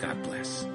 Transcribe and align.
God 0.00 0.22
bless. 0.24 0.66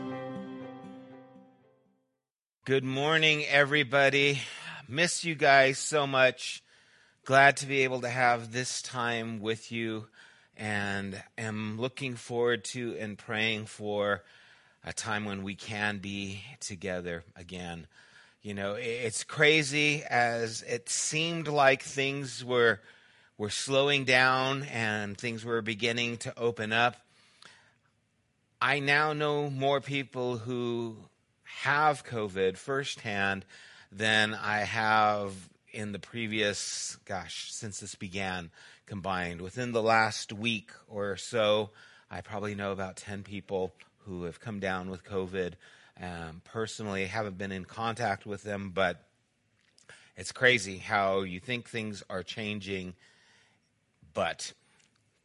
Good 2.66 2.84
morning, 2.84 3.46
everybody. 3.48 4.42
Miss 4.88 5.24
you 5.24 5.36
guys 5.36 5.78
so 5.78 6.08
much. 6.08 6.64
Glad 7.24 7.58
to 7.58 7.68
be 7.68 7.84
able 7.84 8.02
to 8.02 8.10
have 8.10 8.52
this 8.52 8.82
time 8.82 9.40
with 9.40 9.72
you 9.72 10.08
and 10.58 11.22
am 11.38 11.80
looking 11.80 12.16
forward 12.16 12.64
to 12.66 12.98
and 13.00 13.16
praying 13.16 13.68
for 13.68 14.24
a 14.84 14.92
time 14.92 15.26
when 15.26 15.44
we 15.44 15.54
can 15.54 16.00
be 16.00 16.42
together 16.60 17.24
again. 17.36 17.86
You 18.42 18.56
know, 18.56 18.74
it's 18.74 19.24
crazy 19.24 20.04
as 20.04 20.64
it 20.64 20.90
seemed 20.90 21.48
like 21.48 21.84
things 21.84 22.44
were 22.44 22.80
were 23.38 23.52
slowing 23.52 24.04
down 24.06 24.64
and 24.64 25.16
things 25.16 25.46
were 25.46 25.62
beginning 25.62 26.18
to 26.18 26.38
open 26.40 26.74
up. 26.74 26.96
I 28.64 28.80
now 28.80 29.14
know 29.14 29.50
more 29.50 29.82
people 29.82 30.38
who 30.38 30.96
have 31.64 32.06
COVID 32.06 32.58
firsthand 32.58 33.44
than 33.92 34.36
I 34.36 34.60
have 34.60 35.34
in 35.72 35.94
the 35.94 36.00
previous, 36.00 36.96
gosh, 37.06 37.52
since 37.52 37.80
this 37.80 37.96
began 37.96 38.52
combined. 38.86 39.42
Within 39.42 39.72
the 39.72 39.82
last 39.82 40.32
week 40.32 40.70
or 40.88 41.18
so, 41.18 41.72
I 42.12 42.22
probably 42.22 42.54
know 42.54 42.72
about 42.72 42.98
10 42.98 43.24
people 43.24 43.74
who 44.06 44.26
have 44.26 44.40
come 44.40 44.60
down 44.60 44.92
with 44.92 45.04
COVID. 45.04 45.54
Um, 46.00 46.44
personally, 46.46 47.08
haven't 47.08 47.40
been 47.40 47.52
in 47.52 47.66
contact 47.66 48.28
with 48.28 48.44
them, 48.44 48.74
but 48.76 49.04
it's 50.16 50.32
crazy 50.32 50.78
how 50.78 51.22
you 51.22 51.40
think 51.40 51.68
things 51.68 52.04
are 52.12 52.22
changing, 52.22 52.94
but 54.14 54.54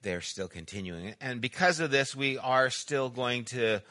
they're 0.07 0.21
still 0.21 0.47
continuing. 0.47 1.17
And 1.21 1.41
because 1.41 1.81
of 1.81 1.91
this, 1.91 2.15
we 2.15 2.39
are 2.39 2.71
still 2.71 3.11
going 3.11 3.45
to 3.47 3.83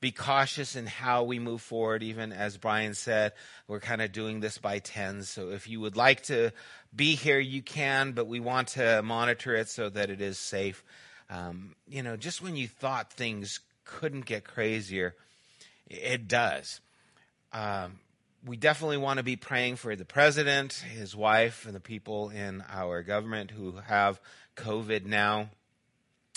be 0.00 0.10
cautious 0.10 0.74
in 0.74 0.84
how 0.84 1.22
we 1.22 1.38
move 1.38 1.62
forward. 1.62 2.02
Even 2.02 2.32
as 2.32 2.56
Brian 2.56 2.92
said, 2.92 3.34
we're 3.68 3.78
kind 3.78 4.02
of 4.02 4.10
doing 4.10 4.40
this 4.40 4.58
by 4.58 4.80
tens. 4.80 5.28
So 5.28 5.50
if 5.50 5.68
you 5.68 5.78
would 5.78 5.96
like 5.96 6.24
to 6.24 6.50
be 6.94 7.14
here, 7.14 7.38
you 7.38 7.62
can, 7.62 8.10
but 8.12 8.26
we 8.26 8.40
want 8.40 8.68
to 8.68 9.00
monitor 9.04 9.54
it 9.54 9.68
so 9.68 9.88
that 9.90 10.10
it 10.10 10.20
is 10.20 10.40
safe. 10.40 10.82
Um, 11.30 11.76
you 11.88 12.02
know, 12.02 12.16
just 12.16 12.42
when 12.42 12.56
you 12.56 12.66
thought 12.66 13.12
things 13.12 13.60
couldn't 13.84 14.26
get 14.26 14.42
crazier, 14.42 15.14
it 15.86 16.26
does. 16.26 16.80
Um, 17.52 18.00
we 18.44 18.56
definitely 18.56 18.96
want 18.96 19.18
to 19.18 19.22
be 19.22 19.36
praying 19.36 19.76
for 19.76 19.94
the 19.94 20.04
president, 20.04 20.72
his 20.72 21.14
wife, 21.14 21.64
and 21.64 21.76
the 21.76 21.80
people 21.80 22.30
in 22.30 22.64
our 22.72 23.04
government 23.04 23.52
who 23.52 23.76
have 23.86 24.20
COVID 24.56 25.06
now. 25.06 25.50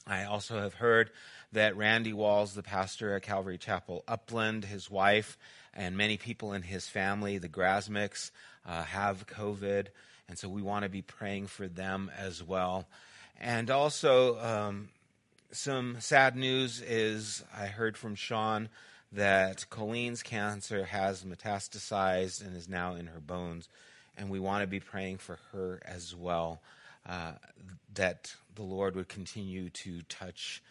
I 0.05 0.25
also 0.25 0.59
have 0.59 0.75
heard 0.75 1.11
that 1.53 1.77
Randy 1.77 2.13
Walls, 2.13 2.53
the 2.53 2.63
pastor 2.63 3.15
at 3.15 3.23
Calvary 3.23 3.57
Chapel 3.57 4.03
Upland, 4.07 4.65
his 4.65 4.89
wife, 4.89 5.37
and 5.73 5.95
many 5.95 6.17
people 6.17 6.53
in 6.53 6.61
his 6.61 6.87
family, 6.87 7.37
the 7.37 7.49
Grasmicks, 7.49 8.31
uh, 8.65 8.83
have 8.83 9.27
COVID. 9.27 9.87
And 10.27 10.37
so 10.37 10.49
we 10.49 10.61
want 10.61 10.83
to 10.83 10.89
be 10.89 11.01
praying 11.01 11.47
for 11.47 11.67
them 11.67 12.11
as 12.17 12.43
well. 12.43 12.87
And 13.39 13.69
also, 13.69 14.39
um, 14.39 14.89
some 15.51 15.97
sad 15.99 16.35
news 16.35 16.81
is 16.81 17.43
I 17.55 17.67
heard 17.67 17.97
from 17.97 18.15
Sean 18.15 18.69
that 19.11 19.65
Colleen's 19.69 20.23
cancer 20.23 20.85
has 20.85 21.23
metastasized 21.23 22.45
and 22.45 22.55
is 22.55 22.67
now 22.67 22.95
in 22.95 23.07
her 23.07 23.19
bones. 23.19 23.69
And 24.17 24.29
we 24.29 24.39
want 24.39 24.61
to 24.61 24.67
be 24.67 24.79
praying 24.79 25.17
for 25.17 25.39
her 25.51 25.81
as 25.85 26.15
well, 26.15 26.61
uh, 27.07 27.33
that 27.93 28.35
the 28.55 28.63
Lord 28.63 28.95
would 28.95 29.07
continue 29.07 29.69
to 29.69 30.01
touch, 30.03 30.61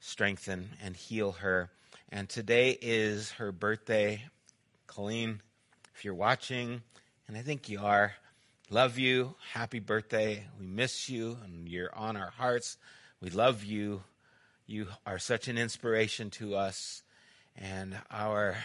strengthen, 0.00 0.70
and 0.82 0.96
heal 0.96 1.32
her. 1.32 1.70
And 2.10 2.28
today 2.28 2.78
is 2.80 3.32
her 3.32 3.52
birthday. 3.52 4.22
Colleen, 4.86 5.40
if 5.94 6.04
you're 6.04 6.14
watching, 6.14 6.82
and 7.26 7.36
I 7.36 7.42
think 7.42 7.68
you 7.68 7.80
are, 7.80 8.14
love 8.70 8.98
you. 8.98 9.34
Happy 9.52 9.78
birthday. 9.78 10.44
We 10.58 10.66
miss 10.66 11.08
you, 11.08 11.36
and 11.44 11.68
you're 11.68 11.94
on 11.94 12.16
our 12.16 12.30
hearts. 12.30 12.76
We 13.20 13.30
love 13.30 13.64
you. 13.64 14.02
You 14.66 14.86
are 15.06 15.18
such 15.18 15.48
an 15.48 15.58
inspiration 15.58 16.30
to 16.32 16.56
us, 16.56 17.02
and 17.56 17.96
our 18.10 18.56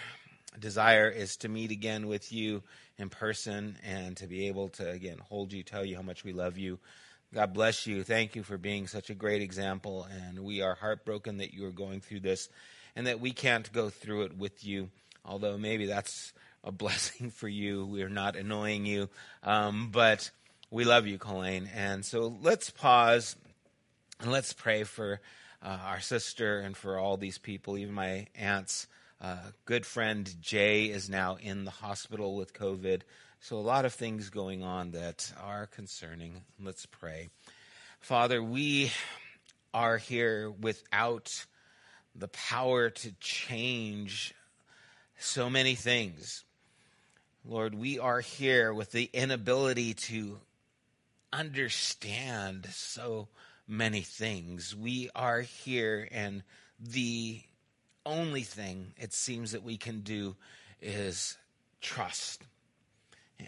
desire 0.60 1.10
is 1.10 1.38
to 1.38 1.50
meet 1.50 1.72
again 1.72 2.08
with 2.08 2.32
you 2.32 2.62
in 2.98 3.10
person 3.10 3.78
and 3.84 4.16
to 4.18 4.28
be 4.28 4.48
able 4.48 4.70
to, 4.70 4.90
again, 4.90 5.18
hold 5.18 5.52
you, 5.52 5.64
tell 5.64 5.84
you 5.84 5.96
how 5.96 6.02
much 6.02 6.24
we 6.24 6.34
love 6.34 6.58
you. 6.58 6.80
God 7.34 7.52
bless 7.52 7.88
you. 7.88 8.04
Thank 8.04 8.36
you 8.36 8.44
for 8.44 8.60
being 8.60 8.86
such 8.86 9.10
a 9.10 9.16
great 9.16 9.42
example. 9.42 10.08
And 10.12 10.44
we 10.44 10.62
are 10.62 10.76
heartbroken 10.76 11.38
that 11.38 11.52
you 11.52 11.66
are 11.66 11.72
going 11.72 12.00
through 12.00 12.20
this 12.20 12.48
and 12.96 13.08
that 13.08 13.20
we 13.20 13.32
can't 13.32 13.72
go 13.74 13.90
through 13.90 14.24
it 14.24 14.38
with 14.38 14.64
you, 14.64 14.90
although 15.26 15.58
maybe 15.58 15.88
that's 15.88 16.32
a 16.64 16.72
blessing 16.72 17.30
for 17.36 17.48
you. 17.48 17.88
We 17.88 18.04
are 18.04 18.10
not 18.10 18.36
annoying 18.36 18.86
you. 18.86 19.10
Um, 19.42 19.90
but 19.92 20.30
we 20.70 20.84
love 20.84 21.08
you, 21.08 21.18
Colleen. 21.18 21.68
And 21.74 22.06
so 22.06 22.38
let's 22.44 22.70
pause 22.70 23.36
and 24.20 24.32
let's 24.32 24.54
pray 24.54 24.84
for 24.84 25.20
uh, 25.64 25.80
our 25.88 26.02
sister 26.02 26.60
and 26.60 26.78
for 26.78 27.00
all 27.00 27.18
these 27.18 27.40
people, 27.40 27.80
even 27.80 27.96
my 27.96 28.28
aunt's 28.36 28.86
uh, 29.20 29.38
good 29.66 29.88
friend 29.88 30.36
Jay 30.40 30.86
is 30.86 31.10
now 31.10 31.38
in 31.42 31.66
the 31.66 31.72
hospital 31.72 32.36
with 32.36 32.54
COVID. 32.54 33.02
So, 33.46 33.58
a 33.58 33.60
lot 33.60 33.84
of 33.84 33.92
things 33.92 34.30
going 34.30 34.64
on 34.64 34.92
that 34.92 35.30
are 35.38 35.68
concerning. 35.68 36.44
Let's 36.64 36.86
pray. 36.86 37.28
Father, 38.00 38.42
we 38.42 38.90
are 39.74 39.98
here 39.98 40.50
without 40.50 41.46
the 42.16 42.30
power 42.30 42.90
to 42.90 43.12
change 43.20 44.34
so 45.20 45.50
many 45.50 45.76
things. 45.76 46.46
Lord, 47.44 47.76
we 47.76 48.00
are 48.00 48.22
here 48.22 48.74
with 48.74 48.94
the 48.94 49.10
inability 49.12 49.94
to 49.96 50.40
understand 51.34 52.68
so 52.72 53.28
many 53.68 54.04
things. 54.04 54.74
We 54.74 55.10
are 55.14 55.42
here, 55.42 56.08
and 56.14 56.44
the 56.80 57.42
only 58.06 58.44
thing 58.44 58.94
it 58.98 59.12
seems 59.12 59.52
that 59.52 59.64
we 59.64 59.76
can 59.76 60.00
do 60.00 60.38
is 60.82 61.38
trust. 61.82 62.44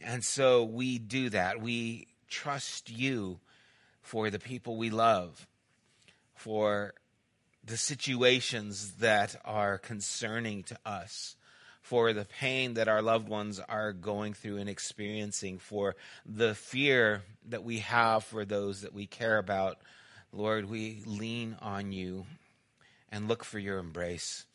And 0.04 0.24
so 0.24 0.64
we 0.64 0.98
do 1.00 1.30
that. 1.30 1.62
We 1.62 2.08
trust 2.28 2.90
you 2.90 3.40
for 4.02 4.30
the 4.30 4.40
people 4.40 4.78
we 4.78 4.90
love, 4.90 5.48
for 6.36 6.94
the 7.64 7.78
situations 7.78 8.94
that 9.00 9.36
are 9.44 9.78
concerning 9.78 10.64
to 10.64 10.78
us, 10.86 11.36
for 11.82 12.14
the 12.14 12.26
pain 12.26 12.76
that 12.76 12.88
our 12.88 13.02
loved 13.02 13.28
ones 13.28 13.60
are 13.60 13.94
going 13.94 14.34
through 14.34 14.58
and 14.58 14.70
experiencing, 14.70 15.58
for 15.58 15.96
the 16.26 16.54
fear 16.56 17.24
that 17.48 17.64
we 17.64 17.80
have 17.80 18.24
for 18.24 18.46
those 18.46 18.82
that 18.82 18.94
we 18.94 19.06
care 19.06 19.38
about. 19.38 19.80
Lord, 20.32 20.70
we 20.70 21.02
lean 21.06 21.58
on 21.62 21.92
you 21.92 22.26
and 23.12 23.28
look 23.28 23.44
for 23.44 23.60
your 23.60 23.78
embrace 23.78 24.46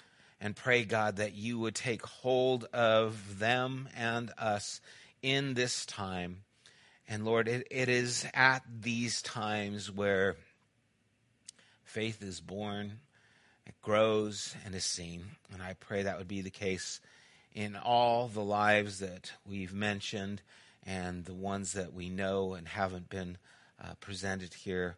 and 0.41 0.57
pray, 0.57 0.85
God, 0.85 1.17
that 1.17 1.35
you 1.35 1.59
would 1.59 1.75
take 1.75 2.05
hold 2.05 2.65
of 2.73 3.39
them 3.39 3.89
and 3.97 4.31
us 4.39 4.81
in 5.23 5.55
this 5.55 5.87
time. 5.87 6.43
And 7.09 7.25
Lord, 7.25 7.49
it, 7.49 7.67
it 7.71 7.89
is 7.89 8.27
at 8.35 8.63
these 8.81 9.21
times 9.23 9.91
where 9.91 10.37
faith 11.83 12.23
is 12.23 12.41
born, 12.41 13.01
it 13.67 13.75
grows, 13.83 14.55
and 14.65 14.75
is 14.75 14.85
seen. 14.85 15.25
And 15.53 15.63
I 15.63 15.75
pray 15.75 16.05
that 16.05 16.19
would 16.19 16.29
be 16.29 16.41
the 16.41 16.51
case 16.51 17.01
in 17.53 17.77
all 17.77 18.29
the 18.29 18.45
lives 18.45 19.01
that 19.01 19.33
we've 19.45 19.75
mentioned 19.75 20.43
and 20.87 21.25
the 21.25 21.35
ones 21.35 21.73
that 21.73 21.93
we 21.93 22.09
know 22.09 22.55
and 22.55 22.69
haven't 22.69 23.09
been 23.09 23.39
uh, 23.83 23.95
presented 24.01 24.55
here. 24.55 24.97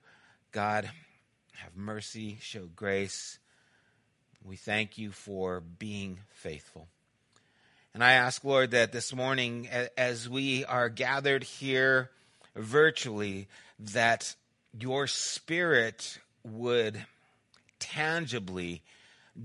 God, 0.53 0.91
have 1.55 1.77
mercy, 1.77 2.39
show 2.41 2.69
grace. 2.77 3.39
We 4.45 4.57
thank 4.57 4.99
you 4.99 5.13
for 5.13 5.61
being 5.61 6.19
faithful. 6.29 6.89
And 7.95 8.03
I 8.03 8.13
ask, 8.13 8.43
Lord, 8.43 8.71
that 8.71 8.93
this 8.93 9.15
morning, 9.15 9.69
as 9.99 10.27
we 10.27 10.65
are 10.65 10.89
gathered 10.89 11.43
here 11.43 12.11
virtually, 12.57 13.49
that 13.79 14.35
your 14.79 15.07
spirit 15.07 16.19
would 16.43 17.05
tangibly 17.79 18.83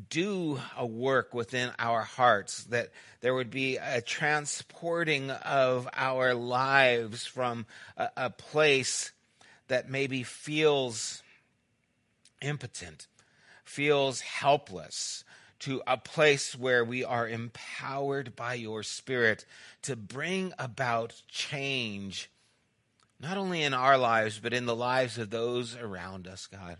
do 0.09 0.61
a 0.77 0.85
work 0.85 1.33
within 1.33 1.71
our 1.77 2.03
hearts, 2.03 2.63
that 2.65 2.91
there 3.19 3.33
would 3.33 3.51
be 3.51 3.77
a 3.77 3.99
transporting 3.99 5.29
of 5.29 5.89
our 5.93 6.33
lives 6.33 7.25
from 7.25 7.65
a, 7.97 8.09
a 8.15 8.29
place 8.29 9.11
that 9.67 9.89
maybe 9.89 10.23
feels 10.23 11.21
impotent, 12.41 13.07
feels 13.65 14.21
helpless, 14.21 15.25
to 15.59 15.81
a 15.87 15.97
place 15.97 16.55
where 16.55 16.85
we 16.85 17.03
are 17.03 17.27
empowered 17.27 18.35
by 18.35 18.53
your 18.53 18.83
Spirit 18.83 19.45
to 19.81 19.95
bring 19.95 20.53
about 20.59 21.21
change, 21.27 22.29
not 23.19 23.37
only 23.37 23.63
in 23.63 23.73
our 23.73 23.97
lives, 23.97 24.39
but 24.39 24.53
in 24.53 24.65
the 24.65 24.75
lives 24.75 25.17
of 25.17 25.29
those 25.29 25.75
around 25.75 26.27
us, 26.27 26.47
God. 26.47 26.77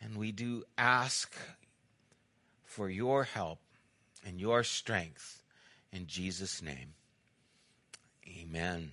And 0.00 0.16
we 0.16 0.32
do 0.32 0.64
ask 0.76 1.34
for 2.64 2.88
your 2.88 3.24
help 3.24 3.58
and 4.24 4.40
your 4.40 4.64
strength 4.64 5.42
in 5.92 6.06
Jesus' 6.06 6.62
name. 6.62 6.94
Amen. 8.40 8.92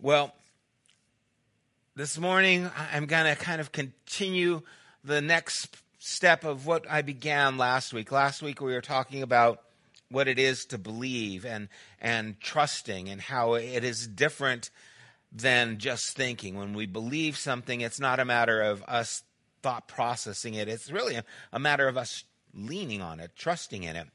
Well, 0.00 0.34
this 1.96 2.18
morning 2.18 2.70
I'm 2.92 3.06
going 3.06 3.24
to 3.24 3.40
kind 3.40 3.60
of 3.60 3.72
continue 3.72 4.62
the 5.02 5.20
next 5.20 5.76
step 6.04 6.44
of 6.44 6.66
what 6.66 6.84
I 6.90 7.00
began 7.00 7.56
last 7.56 7.94
week. 7.94 8.12
Last 8.12 8.42
week 8.42 8.60
we 8.60 8.74
were 8.74 8.82
talking 8.82 9.22
about 9.22 9.62
what 10.10 10.28
it 10.28 10.38
is 10.38 10.66
to 10.66 10.76
believe 10.76 11.46
and 11.46 11.68
and 11.98 12.38
trusting 12.40 13.08
and 13.08 13.20
how 13.20 13.54
it 13.54 13.82
is 13.84 14.06
different 14.06 14.68
than 15.32 15.78
just 15.78 16.14
thinking. 16.14 16.56
When 16.56 16.74
we 16.74 16.84
believe 16.84 17.38
something, 17.38 17.80
it's 17.80 17.98
not 17.98 18.20
a 18.20 18.24
matter 18.26 18.60
of 18.60 18.84
us 18.86 19.22
thought 19.62 19.88
processing 19.88 20.52
it. 20.52 20.68
It's 20.68 20.90
really 20.90 21.14
a, 21.14 21.24
a 21.54 21.58
matter 21.58 21.88
of 21.88 21.96
us 21.96 22.24
leaning 22.52 23.00
on 23.00 23.18
it, 23.18 23.30
trusting 23.34 23.82
in 23.82 23.96
it. 23.96 24.06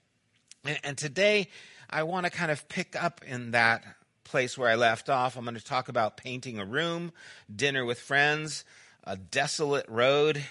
And, 0.64 0.80
and 0.84 0.98
today, 0.98 1.50
I 1.90 2.04
want 2.04 2.26
to 2.28 2.30
kind 2.30 2.52
of 2.52 2.70
pick 2.70 2.96
up 3.02 3.22
in 3.26 3.52
that 3.52 3.84
place 4.24 4.60
where 4.60 4.70
I 4.70 4.76
left 4.76 5.10
off. 5.10 5.36
I'm 5.36 5.44
going 5.44 5.56
to 5.56 5.66
talk 5.66 5.90
about 5.90 6.18
painting 6.18 6.60
a 6.60 6.66
room, 6.66 7.14
dinner 7.54 7.84
with 7.84 8.00
friends, 8.00 8.64
a 9.04 9.18
desolate 9.18 9.90
road, 9.90 10.46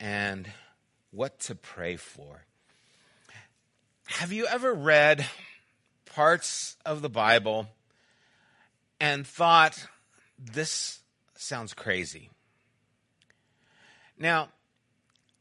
and 0.00 0.48
what 1.14 1.38
to 1.40 1.54
pray 1.54 1.96
for. 1.96 2.44
Have 4.06 4.32
you 4.32 4.46
ever 4.46 4.72
read 4.72 5.24
parts 6.04 6.76
of 6.84 7.02
the 7.02 7.08
Bible 7.08 7.66
and 9.00 9.26
thought, 9.26 9.86
this 10.38 11.00
sounds 11.36 11.72
crazy? 11.72 12.30
Now, 14.18 14.48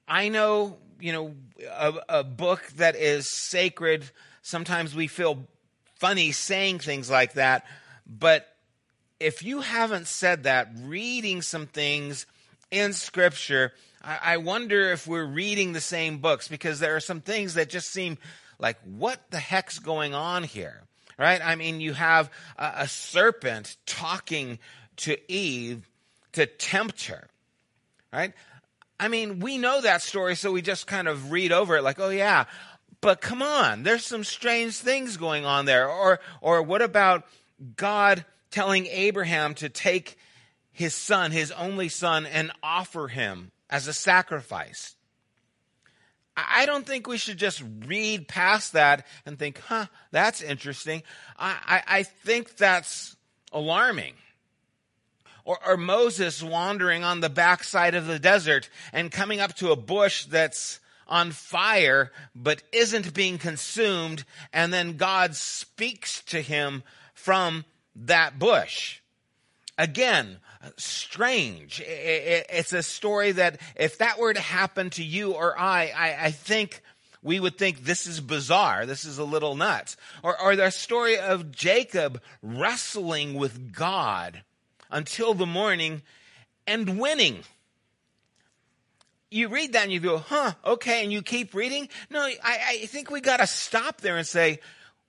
I 0.08 0.30
know 0.30 0.78
you 1.04 1.12
know, 1.12 1.36
a, 1.70 1.94
a 2.08 2.24
book 2.24 2.66
that 2.78 2.96
is 2.96 3.28
sacred, 3.28 4.10
sometimes 4.42 4.96
we 4.96 5.08
feel 5.08 5.46
funny 5.96 6.32
saying 6.32 6.80
things 6.80 7.10
like 7.10 7.34
that. 7.34 7.66
But 8.08 8.48
if 9.20 9.44
you 9.44 9.60
haven't 9.60 10.08
said 10.08 10.44
that, 10.44 10.72
reading 10.82 11.42
some 11.42 11.68
things 11.68 12.26
in 12.72 12.94
Scripture, 12.94 13.74
I, 14.04 14.20
I 14.22 14.38
wonder 14.38 14.92
if 14.92 15.08
we're 15.08 15.26
reading 15.26 15.74
the 15.74 15.82
same 15.82 16.18
books 16.18 16.48
because 16.48 16.80
there 16.80 16.96
are 16.96 17.02
some 17.02 17.22
things 17.22 17.54
that 17.56 17.70
just 17.70 17.90
seem 17.90 18.18
like, 18.60 18.78
what 18.84 19.20
the 19.32 19.40
heck's 19.40 19.80
going 19.80 20.14
on 20.14 20.44
here? 20.44 20.82
Right? 21.18 21.42
I 21.44 21.56
mean, 21.56 21.80
you 21.80 21.94
have 21.94 22.30
a, 22.58 22.72
a 22.78 22.88
serpent 22.88 23.78
talking 23.86 24.60
to 24.98 25.18
Eve 25.32 25.88
to 26.34 26.46
tempt 26.46 27.06
her. 27.06 27.28
Right? 28.12 28.34
I 29.00 29.08
mean, 29.08 29.40
we 29.40 29.58
know 29.58 29.82
that 29.82 30.02
story, 30.02 30.36
so 30.36 30.52
we 30.52 30.62
just 30.62 30.88
kind 30.88 31.08
of 31.08 31.32
read 31.32 31.52
over 31.52 31.78
it 31.78 31.84
like, 31.84 32.00
oh, 32.00 32.10
yeah. 32.10 32.46
But 33.02 33.22
come 33.22 33.42
on, 33.42 33.84
there's 33.84 34.06
some 34.06 34.24
strange 34.24 34.76
things 34.76 35.18
going 35.18 35.46
on 35.46 35.66
there. 35.66 35.90
Or, 35.90 36.20
or 36.42 36.62
what 36.62 36.82
about 36.82 37.26
God 37.76 38.24
telling 38.50 38.86
Abraham 38.88 39.56
to 39.56 39.70
take 39.70 40.18
his 40.72 40.96
son, 40.96 41.32
his 41.32 41.52
only 41.52 41.90
son, 41.90 42.26
and 42.26 42.52
offer 42.62 43.08
him 43.08 43.52
as 43.74 43.88
a 43.88 43.94
sacrifice? 43.94 44.96
I 46.38 46.66
don't 46.66 46.86
think 46.86 47.08
we 47.08 47.18
should 47.18 47.38
just 47.38 47.64
read 47.86 48.28
past 48.28 48.74
that 48.74 49.06
and 49.26 49.38
think, 49.38 49.60
huh, 49.60 49.88
that's 50.12 50.42
interesting. 50.42 51.04
I, 51.38 51.58
I, 51.66 51.98
I 52.00 52.04
think 52.04 52.56
that's 52.56 53.16
alarming 53.52 54.14
or, 55.44 55.58
or 55.66 55.78
Moses 55.78 56.42
wandering 56.42 57.04
on 57.04 57.20
the 57.20 57.30
backside 57.30 57.96
of 57.96 58.06
the 58.06 58.20
desert 58.20 58.70
and 58.94 59.12
coming 59.12 59.40
up 59.40 59.56
to 59.56 59.72
a 59.72 59.76
bush 59.76 60.26
that's 60.26 60.80
on 61.08 61.32
fire 61.32 62.12
but 62.36 62.64
isn't 62.72 63.14
being 63.14 63.38
consumed, 63.38 64.24
and 64.54 64.72
then 64.72 64.98
God 64.98 65.36
speaks 65.36 66.24
to 66.26 66.42
him 66.42 66.84
from 67.14 67.66
that 67.96 68.40
bush. 68.40 69.02
Again, 69.78 70.38
strange. 70.78 71.82
It's 71.86 72.74
a 72.74 72.84
story 72.84 73.34
that 73.34 73.60
if 73.76 73.98
that 74.00 74.20
were 74.20 74.34
to 74.34 74.40
happen 74.40 74.90
to 74.92 75.04
you 75.04 75.34
or 75.34 75.58
I, 75.60 75.92
I, 76.22 76.32
think 76.32 76.82
we 77.22 77.40
would 77.40 77.58
think 77.58 77.84
this 77.84 78.08
is 78.08 78.20
bizarre. 78.20 78.86
This 78.86 79.06
is 79.06 79.18
a 79.18 79.24
little 79.24 79.56
nuts. 79.56 79.98
Or, 80.24 80.40
or 80.42 80.56
the 80.56 80.70
story 80.70 81.18
of 81.18 81.52
Jacob 81.52 82.22
wrestling 82.42 83.34
with 83.36 83.74
God 83.74 84.44
until 84.92 85.34
the 85.34 85.46
morning 85.46 86.02
and 86.68 87.00
winning. 87.00 87.44
You 89.32 89.48
read 89.50 89.74
that 89.74 89.84
and 89.84 89.92
you 89.92 90.00
go, 90.00 90.20
huh, 90.20 90.54
okay, 90.64 91.04
and 91.04 91.12
you 91.12 91.22
keep 91.22 91.54
reading. 91.56 91.90
No, 92.10 92.22
I, 92.22 92.36
I 92.44 92.86
think 92.86 93.10
we 93.10 93.20
got 93.20 93.38
to 93.38 93.48
stop 93.48 94.02
there 94.02 94.18
and 94.18 94.28
say, 94.28 94.60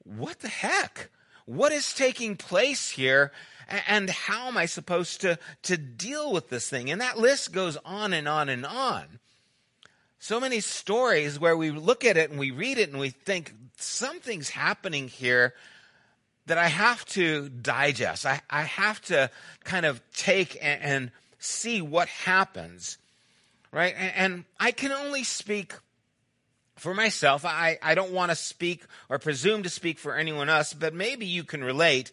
what 0.04 0.40
the 0.40 0.48
heck? 0.48 1.10
What 1.46 1.72
is 1.72 1.92
taking 1.92 2.36
place 2.36 2.88
here? 2.88 3.32
And 3.68 4.10
how 4.10 4.48
am 4.48 4.56
I 4.56 4.66
supposed 4.66 5.20
to, 5.22 5.38
to 5.62 5.76
deal 5.76 6.32
with 6.32 6.50
this 6.50 6.68
thing? 6.68 6.90
And 6.90 7.00
that 7.00 7.18
list 7.18 7.52
goes 7.52 7.76
on 7.84 8.12
and 8.12 8.28
on 8.28 8.48
and 8.48 8.64
on. 8.66 9.18
So 10.18 10.40
many 10.40 10.60
stories 10.60 11.38
where 11.38 11.56
we 11.56 11.70
look 11.70 12.04
at 12.04 12.16
it 12.16 12.30
and 12.30 12.38
we 12.38 12.50
read 12.50 12.78
it 12.78 12.90
and 12.90 12.98
we 12.98 13.10
think 13.10 13.52
something's 13.76 14.48
happening 14.48 15.08
here 15.08 15.54
that 16.46 16.58
I 16.58 16.68
have 16.68 17.04
to 17.06 17.48
digest. 17.48 18.26
I, 18.26 18.40
I 18.50 18.62
have 18.62 19.00
to 19.02 19.30
kind 19.64 19.86
of 19.86 20.00
take 20.14 20.58
and, 20.60 20.82
and 20.82 21.10
see 21.38 21.82
what 21.82 22.08
happens, 22.08 22.98
right? 23.72 23.94
And, 23.96 24.12
and, 24.16 24.44
I 24.60 24.72
can 24.72 24.92
only 24.92 25.24
speak 25.24 25.74
for 26.76 26.94
myself. 26.94 27.44
I, 27.44 27.78
I 27.82 27.94
don't 27.94 28.12
want 28.12 28.30
to 28.30 28.36
speak 28.36 28.84
or 29.08 29.18
presume 29.18 29.62
to 29.62 29.70
speak 29.70 29.98
for 29.98 30.16
anyone 30.16 30.48
else, 30.48 30.74
but 30.74 30.94
maybe 30.94 31.26
you 31.26 31.44
can 31.44 31.62
relate. 31.62 32.10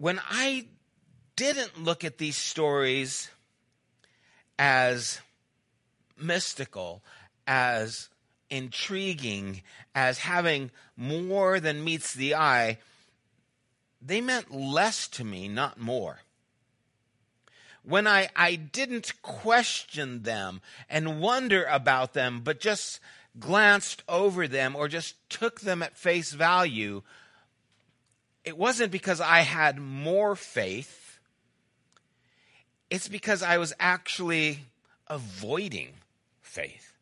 When 0.00 0.18
I 0.30 0.64
didn't 1.36 1.84
look 1.84 2.04
at 2.04 2.16
these 2.16 2.38
stories 2.38 3.28
as 4.58 5.20
mystical, 6.16 7.02
as 7.46 8.08
intriguing, 8.48 9.60
as 9.94 10.20
having 10.20 10.70
more 10.96 11.60
than 11.60 11.84
meets 11.84 12.14
the 12.14 12.34
eye, 12.34 12.78
they 14.00 14.22
meant 14.22 14.50
less 14.50 15.06
to 15.08 15.22
me, 15.22 15.48
not 15.48 15.78
more. 15.78 16.20
When 17.82 18.06
I, 18.06 18.30
I 18.34 18.54
didn't 18.54 19.20
question 19.20 20.22
them 20.22 20.62
and 20.88 21.20
wonder 21.20 21.64
about 21.64 22.14
them, 22.14 22.40
but 22.42 22.58
just 22.58 23.00
glanced 23.38 24.02
over 24.08 24.48
them 24.48 24.76
or 24.76 24.88
just 24.88 25.16
took 25.28 25.60
them 25.60 25.82
at 25.82 25.98
face 25.98 26.32
value, 26.32 27.02
it 28.44 28.56
wasn't 28.56 28.92
because 28.92 29.20
I 29.20 29.40
had 29.40 29.78
more 29.78 30.34
faith. 30.36 31.18
It's 32.88 33.08
because 33.08 33.42
I 33.42 33.58
was 33.58 33.72
actually 33.78 34.60
avoiding 35.06 35.92
faith. 36.40 36.96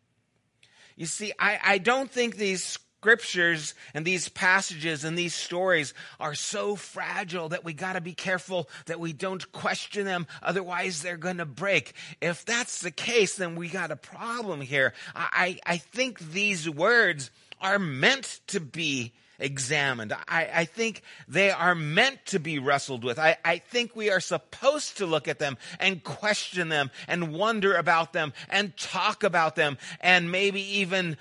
You 0.97 1.07
see, 1.07 1.33
I, 1.39 1.59
I 1.65 1.79
don't 1.79 2.11
think 2.11 2.37
these 2.37 2.65
scriptures 2.65 3.75
and 3.95 4.05
these 4.05 4.29
passages 4.29 5.05
and 5.05 5.17
these 5.17 5.35
stories 5.35 5.95
are 6.19 6.35
so 6.35 6.75
fragile 6.75 7.51
that 7.51 7.65
we 7.65 7.73
got 7.73 7.93
to 7.93 8.01
be 8.01 8.13
careful 8.13 8.69
that 8.87 8.99
we 8.99 9.13
don't 9.13 9.53
question 9.53 10.05
them. 10.05 10.27
Otherwise, 10.43 11.01
they're 11.01 11.17
going 11.17 11.39
to 11.39 11.47
break. 11.47 11.95
If 12.21 12.45
that's 12.45 12.81
the 12.81 12.91
case, 12.91 13.37
then 13.37 13.55
we 13.55 13.69
got 13.69 13.93
a 13.93 13.97
problem 13.97 14.61
here. 14.61 14.93
I, 15.15 15.61
I 15.65 15.77
think 15.77 16.19
these 16.19 16.69
words 16.69 17.31
are 17.61 17.79
meant 17.79 18.41
to 18.49 18.59
be 18.59 19.13
examined. 19.39 20.13
I, 20.13 20.49
I, 20.53 20.65
think 20.65 21.03
they 21.29 21.51
are 21.51 21.75
meant 21.75 22.27
to 22.27 22.41
be 22.41 22.59
wrestled 22.59 23.05
with. 23.05 23.19
I, 23.19 23.37
I 23.45 23.59
think 23.59 23.95
we 23.95 24.11
are 24.11 24.21
supposed 24.21 24.99
to 24.99 25.07
look 25.07 25.29
at 25.29 25.39
them 25.39 25.57
and 25.79 26.03
question 26.03 26.69
them 26.69 26.91
and 27.07 27.33
wonder 27.33 27.75
about 27.75 28.13
them 28.13 28.33
and 28.49 28.77
talk 28.77 29.23
about 29.23 29.55
them 29.55 29.79
and 30.01 30.33
maybe 30.33 30.61
even 30.79 31.17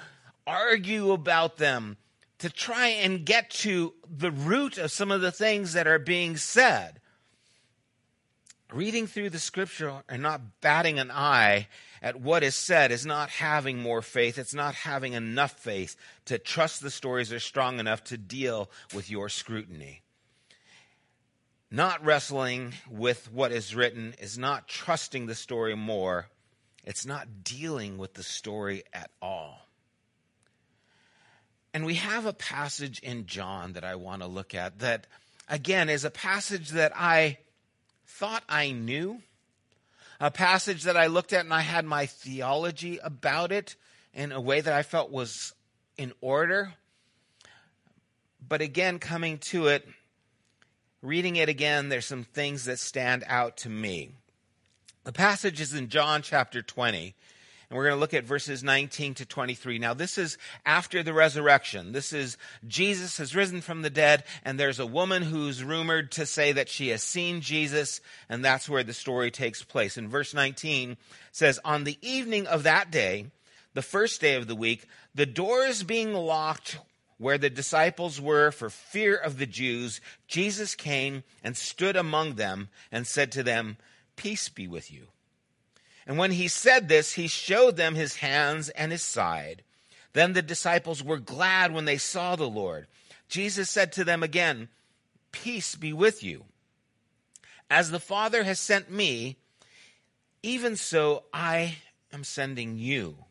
argue 0.46 1.12
about 1.12 1.58
them 1.58 1.98
to 2.40 2.50
try 2.50 2.88
and 2.88 3.26
get 3.26 3.50
to 3.50 3.94
the 4.10 4.32
root 4.32 4.78
of 4.78 4.92
some 4.92 5.12
of 5.12 5.22
the 5.22 5.32
things 5.32 5.74
that 5.74 5.88
are 5.88 6.00
being 6.00 6.38
said. 6.38 7.00
Reading 8.74 9.08
through 9.08 9.30
the 9.30 9.40
scripture 9.40 10.04
and 10.10 10.22
not 10.22 10.60
batting 10.60 11.00
an 11.00 11.10
eye 11.10 11.68
at 12.02 12.20
what 12.20 12.44
is 12.44 12.56
said 12.56 12.92
is 12.92 13.06
not 13.06 13.30
having 13.30 13.80
more 13.80 14.02
faith. 14.02 14.38
It's 14.38 14.54
not 14.54 14.76
having 14.76 15.14
enough 15.14 15.54
faith 15.54 15.96
to 16.26 16.38
trust 16.38 16.82
the 16.82 16.92
stories 16.92 17.32
are 17.32 17.40
strong 17.40 17.80
enough 17.80 18.04
to 18.06 18.18
deal 18.18 18.70
with 18.94 19.10
your 19.10 19.30
scrutiny. 19.30 20.02
Not 21.72 22.04
wrestling 22.04 22.74
with 22.90 23.32
what 23.32 23.54
is 23.54 23.74
written 23.74 24.16
is 24.20 24.38
not 24.38 24.68
trusting 24.68 25.28
the 25.28 25.36
story 25.36 25.76
more. 25.76 26.28
It's 26.84 27.06
not 27.06 27.44
dealing 27.46 27.98
with 27.98 28.16
the 28.16 28.24
story 28.24 28.84
at 28.94 29.12
all. 29.22 29.60
And 31.74 31.86
we 31.86 31.96
have 31.96 32.26
a 32.26 32.34
passage 32.34 33.00
in 33.00 33.28
John 33.28 33.74
that 33.74 33.84
I 33.84 33.96
want 33.96 34.22
to 34.22 34.28
look 34.28 34.56
at 34.56 34.80
that, 34.80 35.08
again, 35.48 35.90
is 35.90 36.04
a 36.06 36.10
passage 36.10 36.70
that 36.70 36.92
I 36.96 37.38
thought 38.08 38.44
I 38.50 38.72
knew 38.72 39.22
a 40.20 40.32
passage 40.32 40.84
that 40.84 40.98
I 40.98 41.08
looked 41.08 41.34
at 41.34 41.46
and 41.46 41.54
I 41.54 41.62
had 41.62 41.86
my 41.86 42.06
theology 42.06 42.98
about 43.04 43.52
it 43.52 43.76
in 44.14 44.32
a 44.32 44.42
way 44.42 44.62
that 44.62 44.74
I 44.74 44.82
felt 44.82 45.12
was 45.12 45.54
in 45.98 46.14
order. 46.22 46.74
But 48.48 48.62
again, 48.62 48.98
coming 48.98 49.38
to 49.50 49.68
it, 49.68 49.88
reading 51.02 51.36
it 51.36 51.50
again, 51.50 51.90
there's 51.90 52.06
some 52.06 52.24
things 52.24 52.66
that 52.66 52.80
stand 52.80 53.24
out 53.28 53.58
to 53.58 53.70
me. 53.70 54.12
The 55.04 55.12
passage 55.14 55.62
is 55.62 55.74
in 55.74 55.90
John 55.90 56.22
chapter 56.22 56.62
20. 56.62 57.14
And 57.70 57.78
we're 57.78 57.86
going 57.86 57.96
to 57.96 58.00
look 58.00 58.14
at 58.14 58.24
verses 58.24 58.64
19 58.64 59.16
to 59.16 59.26
23. 59.26 59.78
Now, 59.78 59.94
this 59.94 60.18
is 60.18 60.38
after 60.66 61.04
the 61.04 61.14
resurrection. 61.14 61.92
This 61.92 62.14
is 62.14 62.38
Jesus 62.66 63.18
has 63.18 63.36
risen 63.36 63.60
from 63.60 63.82
the 63.82 63.90
dead, 63.90 64.24
and 64.46 64.58
there's 64.58 64.80
a 64.80 64.86
woman 64.86 65.22
who's 65.22 65.64
rumored 65.64 66.12
to 66.14 66.26
say 66.26 66.54
that 66.54 66.70
she 66.70 66.90
has 66.90 67.04
seen 67.04 67.42
Jesus, 67.42 68.00
and 68.30 68.44
that's 68.44 68.70
where 68.70 68.84
the 68.84 68.94
story 68.94 69.32
takes 69.32 69.64
place. 69.64 69.98
In 69.98 70.08
verse 70.08 70.34
19 70.34 70.96
says, 71.34 71.60
On 71.66 71.84
the 71.84 71.98
evening 72.02 72.48
of 72.48 72.64
that 72.64 72.90
day, 72.90 73.32
the 73.74 73.82
first 73.82 74.22
day 74.22 74.36
of 74.36 74.48
the 74.48 74.56
week, 74.56 74.88
the 75.14 75.26
doors 75.26 75.84
being 75.84 76.14
locked 76.14 76.80
where 77.18 77.38
the 77.38 77.50
disciples 77.50 78.22
were 78.22 78.52
for 78.52 78.70
fear 78.70 79.16
of 79.16 79.40
the 79.40 79.46
Jews, 79.46 80.00
Jesus 80.28 80.74
came 80.74 81.24
and 81.44 81.58
stood 81.58 81.98
among 81.98 82.36
them 82.36 82.70
and 82.92 83.06
said 83.06 83.32
to 83.34 83.44
them, 83.44 83.78
Peace 84.16 84.48
be 84.48 84.68
with 84.68 84.92
you. 84.92 85.08
And 86.08 86.18
when 86.18 86.32
he 86.32 86.48
said 86.48 86.88
this, 86.88 87.14
he 87.14 87.28
showed 87.28 87.76
them 87.76 87.96
his 87.96 88.16
hands 88.16 88.70
and 88.70 88.94
his 88.94 89.02
side. 89.02 89.62
Then 90.14 90.32
the 90.32 90.42
disciples 90.42 91.04
were 91.04 91.20
glad 91.20 91.74
when 91.74 91.84
they 91.84 91.98
saw 91.98 92.36
the 92.36 92.48
Lord. 92.48 92.88
Jesus 93.28 93.70
said 93.70 93.92
to 93.92 94.06
them 94.06 94.24
again, 94.24 94.70
Peace 95.34 95.76
be 95.76 95.92
with 95.92 96.24
you. 96.24 96.46
As 97.70 97.92
the 97.92 98.00
Father 98.00 98.46
has 98.46 98.58
sent 98.58 98.90
me, 98.90 99.36
even 100.42 100.78
so 100.78 101.26
I 101.34 101.80
am 102.14 102.24
sending 102.24 102.78
you. 102.78 103.26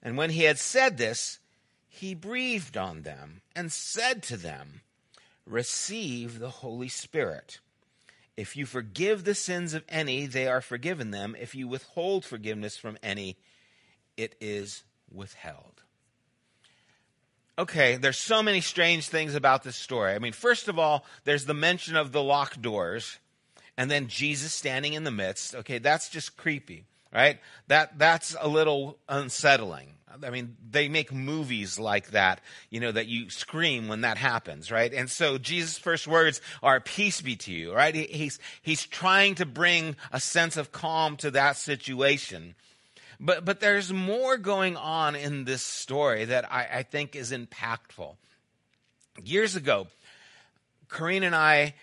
And 0.00 0.16
when 0.16 0.30
he 0.30 0.44
had 0.44 0.60
said 0.60 0.98
this, 0.98 1.40
he 1.88 2.14
breathed 2.14 2.76
on 2.76 3.02
them 3.02 3.42
and 3.56 3.72
said 3.72 4.22
to 4.24 4.36
them, 4.36 4.82
Receive 5.44 6.38
the 6.38 6.50
Holy 6.50 6.88
Spirit. 6.88 7.58
If 8.36 8.56
you 8.56 8.66
forgive 8.66 9.24
the 9.24 9.34
sins 9.34 9.74
of 9.74 9.84
any, 9.88 10.26
they 10.26 10.46
are 10.46 10.60
forgiven 10.60 11.10
them. 11.10 11.36
If 11.38 11.54
you 11.54 11.68
withhold 11.68 12.24
forgiveness 12.24 12.76
from 12.76 12.96
any, 13.02 13.36
it 14.16 14.34
is 14.40 14.84
withheld. 15.10 15.82
Okay, 17.58 17.96
there's 17.96 18.18
so 18.18 18.42
many 18.42 18.62
strange 18.62 19.08
things 19.08 19.34
about 19.34 19.62
this 19.62 19.76
story. 19.76 20.14
I 20.14 20.18
mean, 20.18 20.32
first 20.32 20.68
of 20.68 20.78
all, 20.78 21.04
there's 21.24 21.44
the 21.44 21.54
mention 21.54 21.96
of 21.96 22.12
the 22.12 22.22
locked 22.22 22.62
doors 22.62 23.18
and 23.76 23.90
then 23.90 24.08
Jesus 24.08 24.54
standing 24.54 24.94
in 24.94 25.04
the 25.04 25.10
midst. 25.10 25.54
Okay, 25.54 25.78
that's 25.78 26.08
just 26.08 26.36
creepy, 26.36 26.86
right? 27.12 27.38
That 27.68 27.98
that's 27.98 28.36
a 28.40 28.48
little 28.48 28.98
unsettling. 29.08 29.94
I 30.24 30.30
mean, 30.30 30.56
they 30.70 30.88
make 30.88 31.12
movies 31.12 31.78
like 31.78 32.10
that, 32.10 32.40
you 32.70 32.80
know, 32.80 32.92
that 32.92 33.06
you 33.06 33.30
scream 33.30 33.88
when 33.88 34.02
that 34.02 34.18
happens, 34.18 34.70
right? 34.70 34.92
And 34.92 35.10
so 35.10 35.38
Jesus' 35.38 35.78
first 35.78 36.06
words 36.06 36.40
are 36.62 36.80
peace 36.80 37.20
be 37.20 37.36
to 37.36 37.52
you, 37.52 37.74
right? 37.74 37.94
He's, 37.94 38.38
he's 38.62 38.84
trying 38.84 39.36
to 39.36 39.46
bring 39.46 39.96
a 40.12 40.20
sense 40.20 40.56
of 40.56 40.72
calm 40.72 41.16
to 41.18 41.30
that 41.32 41.56
situation. 41.56 42.54
But, 43.18 43.44
but 43.44 43.60
there's 43.60 43.92
more 43.92 44.36
going 44.36 44.76
on 44.76 45.14
in 45.14 45.44
this 45.44 45.62
story 45.62 46.24
that 46.26 46.50
I, 46.52 46.68
I 46.72 46.82
think 46.82 47.14
is 47.14 47.32
impactful. 47.32 48.16
Years 49.22 49.56
ago, 49.56 49.86
Corrine 50.88 51.22
and 51.22 51.34
I 51.34 51.74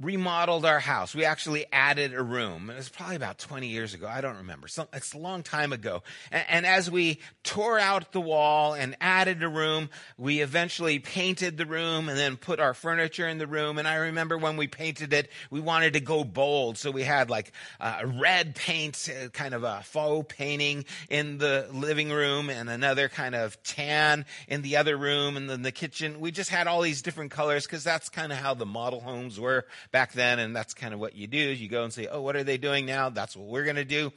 remodeled 0.00 0.66
our 0.66 0.78
house. 0.78 1.14
We 1.14 1.24
actually 1.24 1.64
added 1.72 2.12
a 2.12 2.22
room. 2.22 2.68
It 2.68 2.76
was 2.76 2.90
probably 2.90 3.16
about 3.16 3.38
20 3.38 3.66
years 3.66 3.94
ago. 3.94 4.06
I 4.06 4.20
don't 4.20 4.36
remember. 4.36 4.68
So, 4.68 4.86
it's 4.92 5.14
a 5.14 5.18
long 5.18 5.42
time 5.42 5.72
ago. 5.72 6.02
And, 6.30 6.44
and, 6.48 6.66
as 6.66 6.90
we 6.90 7.20
tore 7.44 7.78
out 7.78 8.12
the 8.12 8.20
wall 8.20 8.74
and 8.74 8.96
added 9.00 9.42
a 9.42 9.48
room, 9.48 9.88
we 10.18 10.40
eventually 10.40 10.98
painted 10.98 11.56
the 11.56 11.64
room 11.64 12.08
and 12.08 12.18
then 12.18 12.36
put 12.36 12.60
our 12.60 12.74
furniture 12.74 13.26
in 13.26 13.38
the 13.38 13.46
room. 13.46 13.78
And 13.78 13.88
I 13.88 13.94
remember 13.94 14.36
when 14.36 14.56
we 14.56 14.66
painted 14.66 15.12
it, 15.12 15.30
we 15.48 15.60
wanted 15.60 15.94
to 15.94 16.00
go 16.00 16.24
bold. 16.24 16.76
So 16.76 16.90
we 16.90 17.04
had 17.04 17.30
like 17.30 17.52
uh, 17.80 18.02
red 18.04 18.54
paint, 18.54 19.08
uh, 19.08 19.28
kind 19.28 19.54
of 19.54 19.62
a 19.62 19.80
faux 19.82 20.26
painting 20.34 20.84
in 21.08 21.38
the 21.38 21.68
living 21.72 22.10
room 22.10 22.50
and 22.50 22.68
another 22.68 23.08
kind 23.08 23.34
of 23.34 23.62
tan 23.62 24.26
in 24.48 24.60
the 24.60 24.76
other 24.76 24.96
room 24.96 25.36
and 25.36 25.48
then 25.48 25.62
the 25.62 25.72
kitchen. 25.72 26.20
We 26.20 26.32
just 26.32 26.50
had 26.50 26.66
all 26.66 26.82
these 26.82 27.00
different 27.00 27.30
colors 27.30 27.64
because 27.64 27.84
that's 27.84 28.10
kind 28.10 28.32
of 28.32 28.38
how 28.38 28.52
the 28.52 28.66
model 28.66 29.00
homes 29.00 29.40
were 29.40 29.64
back 29.96 30.12
then, 30.12 30.38
and 30.38 30.54
that's 30.54 30.74
kind 30.74 30.92
of 30.92 31.00
what 31.00 31.16
you 31.16 31.26
do. 31.26 31.38
Is 31.38 31.58
You 31.58 31.70
go 31.70 31.82
and 31.82 31.90
say, 31.90 32.06
oh, 32.06 32.20
what 32.20 32.36
are 32.36 32.44
they 32.44 32.58
doing 32.58 32.84
now? 32.84 33.08
That's 33.08 33.34
what 33.34 33.46
we're 33.46 33.64
going 33.64 33.76
to 33.76 33.84
do. 33.86 34.12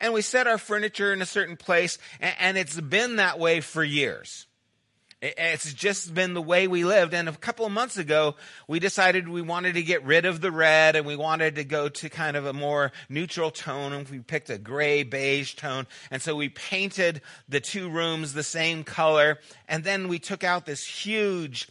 And 0.00 0.12
we 0.12 0.20
set 0.20 0.48
our 0.48 0.58
furniture 0.58 1.12
in 1.12 1.22
a 1.22 1.26
certain 1.26 1.56
place, 1.56 1.96
and 2.18 2.58
it's 2.58 2.80
been 2.80 3.16
that 3.16 3.38
way 3.38 3.60
for 3.60 3.84
years. 3.84 4.48
It's 5.20 5.72
just 5.72 6.12
been 6.12 6.34
the 6.34 6.42
way 6.42 6.66
we 6.66 6.84
lived. 6.84 7.14
And 7.14 7.28
a 7.28 7.32
couple 7.34 7.64
of 7.64 7.70
months 7.70 7.98
ago, 7.98 8.34
we 8.66 8.80
decided 8.80 9.28
we 9.28 9.42
wanted 9.42 9.74
to 9.74 9.84
get 9.84 10.04
rid 10.04 10.24
of 10.24 10.40
the 10.40 10.50
red 10.50 10.96
and 10.96 11.06
we 11.06 11.14
wanted 11.14 11.54
to 11.54 11.62
go 11.62 11.88
to 11.88 12.08
kind 12.08 12.36
of 12.36 12.44
a 12.44 12.52
more 12.52 12.90
neutral 13.08 13.52
tone. 13.52 13.92
And 13.92 14.08
we 14.08 14.18
picked 14.18 14.50
a 14.50 14.58
gray 14.58 15.04
beige 15.04 15.54
tone. 15.54 15.86
And 16.10 16.20
so 16.20 16.34
we 16.34 16.48
painted 16.48 17.20
the 17.48 17.60
two 17.60 17.88
rooms 17.88 18.34
the 18.34 18.42
same 18.42 18.82
color. 18.82 19.38
And 19.68 19.84
then 19.84 20.08
we 20.08 20.18
took 20.18 20.42
out 20.42 20.66
this 20.66 20.84
huge 20.84 21.68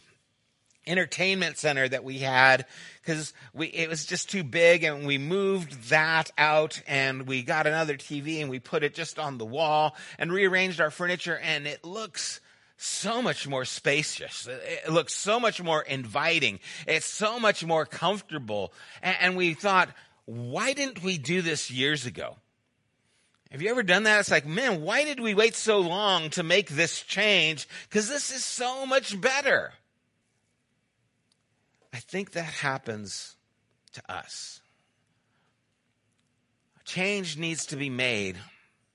entertainment 0.86 1.58
center 1.58 1.88
that 1.88 2.04
we 2.04 2.18
had 2.18 2.66
because 3.00 3.32
we 3.54 3.66
it 3.68 3.88
was 3.88 4.04
just 4.04 4.30
too 4.30 4.42
big 4.42 4.82
and 4.82 5.06
we 5.06 5.16
moved 5.16 5.90
that 5.90 6.30
out 6.36 6.82
and 6.88 7.26
we 7.26 7.42
got 7.42 7.66
another 7.66 7.96
TV 7.96 8.40
and 8.40 8.50
we 8.50 8.58
put 8.58 8.82
it 8.82 8.94
just 8.94 9.18
on 9.18 9.38
the 9.38 9.46
wall 9.46 9.94
and 10.18 10.32
rearranged 10.32 10.80
our 10.80 10.90
furniture 10.90 11.38
and 11.38 11.66
it 11.66 11.84
looks 11.84 12.40
so 12.76 13.22
much 13.22 13.46
more 13.46 13.64
spacious. 13.64 14.48
It 14.48 14.90
looks 14.90 15.14
so 15.14 15.38
much 15.38 15.62
more 15.62 15.82
inviting. 15.82 16.58
It's 16.86 17.06
so 17.06 17.38
much 17.38 17.64
more 17.64 17.86
comfortable. 17.86 18.72
And, 19.02 19.36
we 19.36 19.54
thought, 19.54 19.88
why 20.24 20.72
didn't 20.72 21.02
we 21.02 21.16
do 21.16 21.42
this 21.42 21.70
years 21.70 22.06
ago? 22.06 22.36
Have 23.52 23.62
you 23.62 23.70
ever 23.70 23.84
done 23.84 24.02
that? 24.04 24.18
It's 24.18 24.30
like, 24.32 24.46
man, 24.46 24.82
why 24.82 25.04
did 25.04 25.20
we 25.20 25.34
wait 25.34 25.54
so 25.54 25.78
long 25.78 26.30
to 26.30 26.42
make 26.42 26.70
this 26.70 27.02
change? 27.02 27.68
Because 27.88 28.08
this 28.08 28.34
is 28.34 28.44
so 28.44 28.84
much 28.84 29.20
better. 29.20 29.72
I 31.92 31.98
think 31.98 32.32
that 32.32 32.44
happens 32.44 33.36
to 33.92 34.02
us. 34.12 34.60
Change 36.84 37.36
needs 37.36 37.66
to 37.66 37.76
be 37.76 37.90
made 37.90 38.36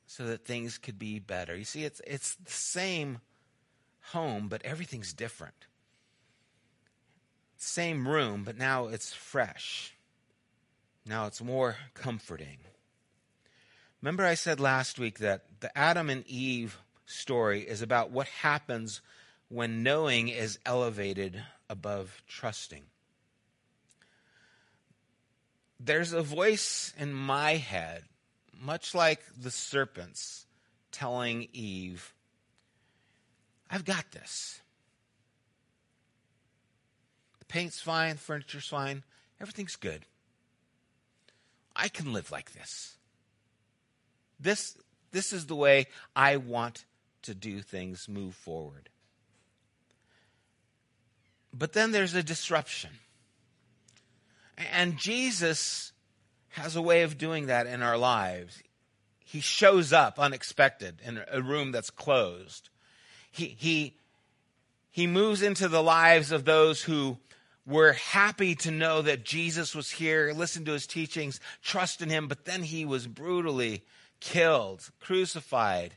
so 0.07 0.25
that 0.25 0.45
things 0.45 0.77
could 0.77 0.97
be 0.97 1.19
better. 1.19 1.55
You 1.55 1.63
see, 1.63 1.83
it's, 1.83 2.01
it's 2.05 2.35
the 2.35 2.51
same 2.51 3.19
home, 4.11 4.47
but 4.47 4.63
everything's 4.65 5.13
different. 5.13 5.67
Same 7.57 8.07
room, 8.07 8.43
but 8.43 8.57
now 8.57 8.87
it's 8.87 9.13
fresh. 9.13 9.95
Now 11.05 11.27
it's 11.27 11.41
more 11.41 11.77
comforting. 11.93 12.57
Remember, 14.01 14.25
I 14.25 14.35
said 14.35 14.59
last 14.59 14.99
week 14.99 15.19
that 15.19 15.45
the 15.59 15.75
Adam 15.77 16.09
and 16.09 16.25
Eve 16.27 16.77
story 17.05 17.61
is 17.61 17.81
about 17.81 18.11
what 18.11 18.27
happens 18.27 19.01
when 19.49 19.81
knowing 19.81 20.27
is 20.27 20.59
elevated 20.65 21.41
above 21.69 22.21
trusting. 22.27 22.83
There's 25.79 26.13
a 26.13 26.21
voice 26.21 26.93
in 26.97 27.13
my 27.13 27.55
head, 27.55 28.03
much 28.59 28.95
like 28.95 29.21
the 29.39 29.51
serpent's, 29.51 30.45
telling 30.91 31.47
Eve, 31.53 32.13
I've 33.69 33.85
got 33.85 34.11
this. 34.11 34.61
The 37.39 37.45
paint's 37.45 37.79
fine, 37.79 38.13
the 38.15 38.21
furniture's 38.21 38.67
fine, 38.67 39.03
everything's 39.39 39.75
good. 39.75 40.05
I 41.75 41.89
can 41.89 42.11
live 42.11 42.31
like 42.31 42.53
this. 42.53 42.97
This, 44.39 44.77
this 45.11 45.31
is 45.31 45.45
the 45.45 45.55
way 45.55 45.87
I 46.15 46.37
want 46.37 46.85
to 47.23 47.35
do 47.35 47.61
things 47.61 48.09
move 48.09 48.33
forward. 48.33 48.89
But 51.57 51.73
then 51.73 51.91
there's 51.91 52.13
a 52.13 52.23
disruption. 52.23 52.91
And 54.73 54.97
Jesus 54.97 55.91
has 56.49 56.75
a 56.75 56.81
way 56.81 57.03
of 57.03 57.17
doing 57.17 57.47
that 57.47 57.67
in 57.67 57.81
our 57.81 57.97
lives. 57.97 58.61
He 59.19 59.39
shows 59.39 59.93
up 59.93 60.19
unexpected 60.19 61.01
in 61.03 61.21
a 61.31 61.41
room 61.41 61.71
that's 61.71 61.89
closed. 61.89 62.69
He, 63.31 63.55
he, 63.57 63.97
he 64.89 65.07
moves 65.07 65.41
into 65.41 65.67
the 65.67 65.83
lives 65.83 66.31
of 66.31 66.45
those 66.45 66.81
who 66.81 67.17
were 67.65 67.93
happy 67.93 68.55
to 68.55 68.71
know 68.71 69.01
that 69.01 69.25
Jesus 69.25 69.75
was 69.75 69.91
here, 69.91 70.31
listen 70.33 70.63
to 70.65 70.71
his 70.71 70.87
teachings, 70.87 71.39
trust 71.61 72.01
in 72.01 72.09
him, 72.09 72.27
but 72.27 72.45
then 72.45 72.63
he 72.63 72.85
was 72.85 73.05
brutally 73.05 73.83
killed, 74.19 74.89
crucified. 74.99 75.95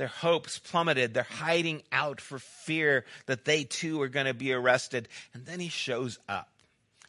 Their 0.00 0.06
hopes 0.06 0.58
plummeted. 0.58 1.12
They're 1.12 1.24
hiding 1.24 1.82
out 1.92 2.22
for 2.22 2.38
fear 2.38 3.04
that 3.26 3.44
they 3.44 3.64
too 3.64 4.00
are 4.00 4.08
going 4.08 4.24
to 4.24 4.32
be 4.32 4.50
arrested. 4.50 5.10
And 5.34 5.44
then 5.44 5.60
he 5.60 5.68
shows 5.68 6.18
up 6.26 6.48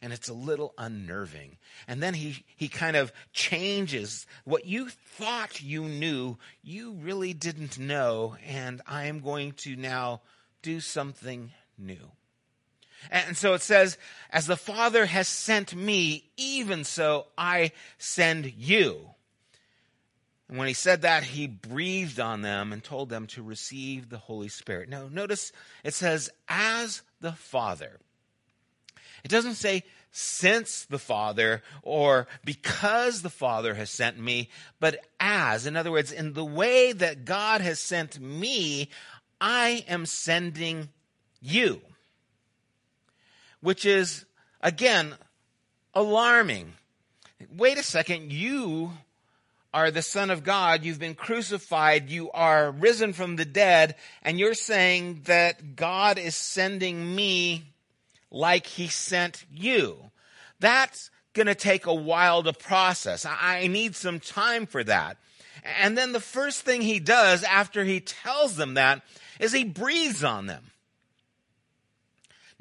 and 0.01 0.11
it's 0.11 0.27
a 0.27 0.33
little 0.33 0.73
unnerving. 0.77 1.55
And 1.87 2.03
then 2.03 2.13
he, 2.13 2.43
he 2.57 2.67
kind 2.67 2.97
of 2.97 3.13
changes 3.31 4.27
what 4.43 4.65
you 4.65 4.89
thought 4.89 5.61
you 5.61 5.85
knew, 5.85 6.37
you 6.61 6.91
really 6.91 7.31
didn't 7.31 7.79
know, 7.79 8.35
and 8.45 8.81
I 8.85 9.05
am 9.05 9.21
going 9.21 9.53
to 9.59 9.77
now 9.77 10.19
do 10.61 10.81
something 10.81 11.51
new. 11.77 12.11
And 13.09 13.37
so 13.37 13.53
it 13.53 13.61
says, 13.61 13.97
As 14.31 14.47
the 14.47 14.57
Father 14.57 15.05
has 15.05 15.29
sent 15.29 15.73
me, 15.73 16.25
even 16.35 16.83
so 16.83 17.27
I 17.37 17.71
send 17.97 18.51
you. 18.57 19.11
And 20.51 20.59
when 20.59 20.67
he 20.67 20.73
said 20.73 21.03
that, 21.03 21.23
he 21.23 21.47
breathed 21.47 22.19
on 22.19 22.41
them 22.41 22.73
and 22.73 22.83
told 22.83 23.07
them 23.07 23.25
to 23.27 23.41
receive 23.41 24.09
the 24.09 24.17
Holy 24.17 24.49
Spirit. 24.49 24.89
Now, 24.89 25.07
notice 25.09 25.53
it 25.81 25.93
says, 25.93 26.29
As 26.49 27.03
the 27.21 27.31
Father. 27.31 27.99
It 29.23 29.29
doesn't 29.31 29.55
say 29.55 29.83
since 30.11 30.83
the 30.83 30.99
Father 30.99 31.63
or 31.83 32.27
because 32.43 33.21
the 33.21 33.29
Father 33.29 33.75
has 33.75 33.89
sent 33.89 34.19
me, 34.19 34.49
but 34.81 34.99
as. 35.21 35.65
In 35.65 35.77
other 35.77 35.91
words, 35.91 36.11
in 36.11 36.33
the 36.33 36.43
way 36.43 36.91
that 36.91 37.23
God 37.23 37.61
has 37.61 37.79
sent 37.79 38.19
me, 38.19 38.89
I 39.39 39.85
am 39.87 40.05
sending 40.05 40.89
you. 41.39 41.79
Which 43.61 43.85
is, 43.85 44.25
again, 44.59 45.15
alarming. 45.93 46.73
Wait 47.55 47.77
a 47.77 47.83
second, 47.83 48.33
you 48.33 48.91
are 49.73 49.91
the 49.91 50.01
Son 50.01 50.29
of 50.29 50.43
God, 50.43 50.83
you've 50.83 50.99
been 50.99 51.15
crucified, 51.15 52.09
you 52.09 52.29
are 52.31 52.71
risen 52.71 53.13
from 53.13 53.35
the 53.35 53.45
dead, 53.45 53.95
and 54.21 54.37
you're 54.37 54.53
saying 54.53 55.21
that 55.25 55.75
God 55.75 56.17
is 56.17 56.35
sending 56.35 57.15
me 57.15 57.63
like 58.29 58.65
he 58.65 58.87
sent 58.87 59.45
you. 59.51 60.11
That's 60.59 61.09
going 61.33 61.47
to 61.47 61.55
take 61.55 61.85
a 61.85 61.93
while 61.93 62.43
to 62.43 62.53
process. 62.53 63.25
I 63.25 63.67
need 63.67 63.95
some 63.95 64.19
time 64.19 64.65
for 64.65 64.83
that. 64.83 65.17
And 65.79 65.97
then 65.97 66.11
the 66.11 66.19
first 66.19 66.61
thing 66.61 66.81
he 66.81 66.99
does 66.99 67.43
after 67.43 67.83
he 67.83 67.99
tells 67.99 68.55
them 68.55 68.73
that 68.73 69.03
is 69.39 69.53
he 69.53 69.63
breathes 69.63 70.23
on 70.23 70.47
them. 70.47 70.71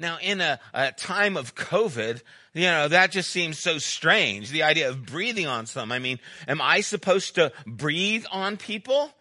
Now, 0.01 0.17
in 0.19 0.41
a, 0.41 0.59
a, 0.73 0.91
time 0.91 1.37
of 1.37 1.53
COVID, 1.53 2.21
you 2.53 2.63
know, 2.63 2.87
that 2.87 3.11
just 3.11 3.29
seems 3.29 3.59
so 3.59 3.77
strange. 3.77 4.49
The 4.49 4.63
idea 4.63 4.89
of 4.89 5.05
breathing 5.05 5.45
on 5.45 5.67
some. 5.67 5.91
I 5.91 5.99
mean, 5.99 6.19
am 6.47 6.59
I 6.59 6.81
supposed 6.81 7.35
to 7.35 7.53
breathe 7.67 8.25
on 8.31 8.57
people? 8.57 9.11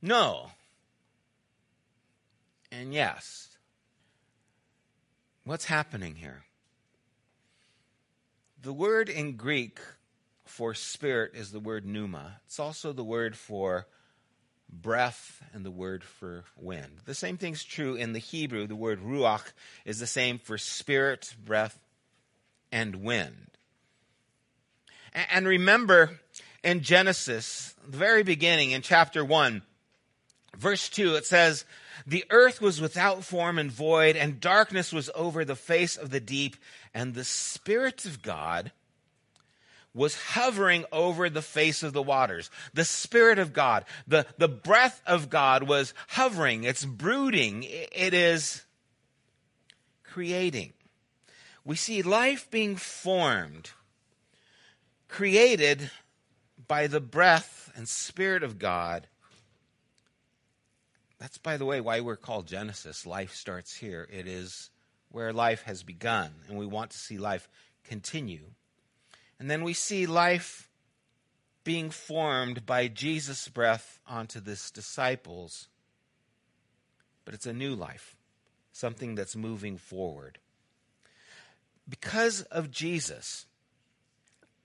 No. 0.00 0.50
And 2.70 2.94
yes. 2.94 3.48
What's 5.42 5.64
happening 5.64 6.14
here? 6.14 6.44
The 8.62 8.72
word 8.72 9.08
in 9.08 9.36
Greek 9.36 9.80
for 10.44 10.72
spirit 10.72 11.32
is 11.34 11.50
the 11.50 11.60
word 11.60 11.84
pneuma. 11.84 12.40
It's 12.46 12.60
also 12.60 12.92
the 12.92 13.02
word 13.02 13.36
for 13.36 13.88
breath 14.72 15.42
and 15.52 15.64
the 15.64 15.70
word 15.70 16.04
for 16.04 16.44
wind. 16.56 17.00
The 17.04 17.14
same 17.14 17.36
thing's 17.36 17.64
true 17.64 17.94
in 17.94 18.12
the 18.12 18.18
Hebrew. 18.18 18.66
The 18.66 18.76
word 18.76 19.00
ruach 19.02 19.52
is 19.84 19.98
the 19.98 20.06
same 20.06 20.38
for 20.38 20.58
spirit, 20.58 21.34
breath, 21.44 21.78
and 22.70 22.96
wind. 22.96 23.48
And 25.30 25.46
remember 25.46 26.20
in 26.62 26.82
Genesis, 26.82 27.74
the 27.86 27.96
very 27.96 28.22
beginning 28.22 28.70
in 28.70 28.82
chapter 28.82 29.24
1, 29.24 29.62
verse 30.56 30.88
2, 30.88 31.16
it 31.16 31.26
says, 31.26 31.64
the 32.06 32.24
earth 32.30 32.60
was 32.60 32.80
without 32.80 33.24
form 33.24 33.58
and 33.58 33.70
void, 33.70 34.16
and 34.16 34.40
darkness 34.40 34.92
was 34.92 35.10
over 35.14 35.44
the 35.44 35.56
face 35.56 35.96
of 35.96 36.10
the 36.10 36.20
deep, 36.20 36.56
and 36.94 37.14
the 37.14 37.24
Spirit 37.24 38.04
of 38.04 38.22
God 38.22 38.72
was 39.92 40.14
hovering 40.14 40.84
over 40.92 41.28
the 41.28 41.42
face 41.42 41.82
of 41.82 41.92
the 41.92 42.02
waters. 42.02 42.50
The 42.74 42.84
Spirit 42.84 43.38
of 43.38 43.52
God, 43.52 43.84
the, 44.06 44.26
the 44.38 44.48
breath 44.48 45.02
of 45.06 45.30
God 45.30 45.64
was 45.64 45.94
hovering, 46.08 46.64
it's 46.64 46.84
brooding, 46.84 47.64
it 47.64 48.14
is 48.14 48.64
creating. 50.04 50.72
We 51.64 51.76
see 51.76 52.02
life 52.02 52.50
being 52.50 52.76
formed, 52.76 53.70
created 55.08 55.90
by 56.68 56.86
the 56.86 57.00
breath 57.00 57.72
and 57.74 57.88
Spirit 57.88 58.42
of 58.42 58.58
God 58.58 59.06
that's, 61.20 61.36
by 61.36 61.58
the 61.58 61.66
way, 61.66 61.82
why 61.82 62.00
we're 62.00 62.16
called 62.16 62.46
Genesis. 62.46 63.04
Life 63.04 63.34
starts 63.34 63.76
here. 63.76 64.08
It 64.10 64.26
is 64.26 64.70
where 65.10 65.34
life 65.34 65.62
has 65.64 65.82
begun, 65.82 66.32
and 66.48 66.58
we 66.58 66.64
want 66.64 66.92
to 66.92 66.98
see 66.98 67.18
life 67.18 67.48
continue. 67.84 68.46
And 69.40 69.50
then 69.50 69.64
we 69.64 69.72
see 69.72 70.04
life 70.04 70.68
being 71.64 71.90
formed 71.90 72.66
by 72.66 72.88
Jesus' 72.88 73.48
breath 73.48 73.98
onto 74.06 74.38
this 74.38 74.70
disciples. 74.70 75.68
But 77.24 77.32
it's 77.32 77.46
a 77.46 77.54
new 77.54 77.74
life, 77.74 78.16
something 78.72 79.14
that's 79.14 79.34
moving 79.34 79.78
forward. 79.78 80.38
Because 81.88 82.42
of 82.42 82.70
Jesus, 82.70 83.46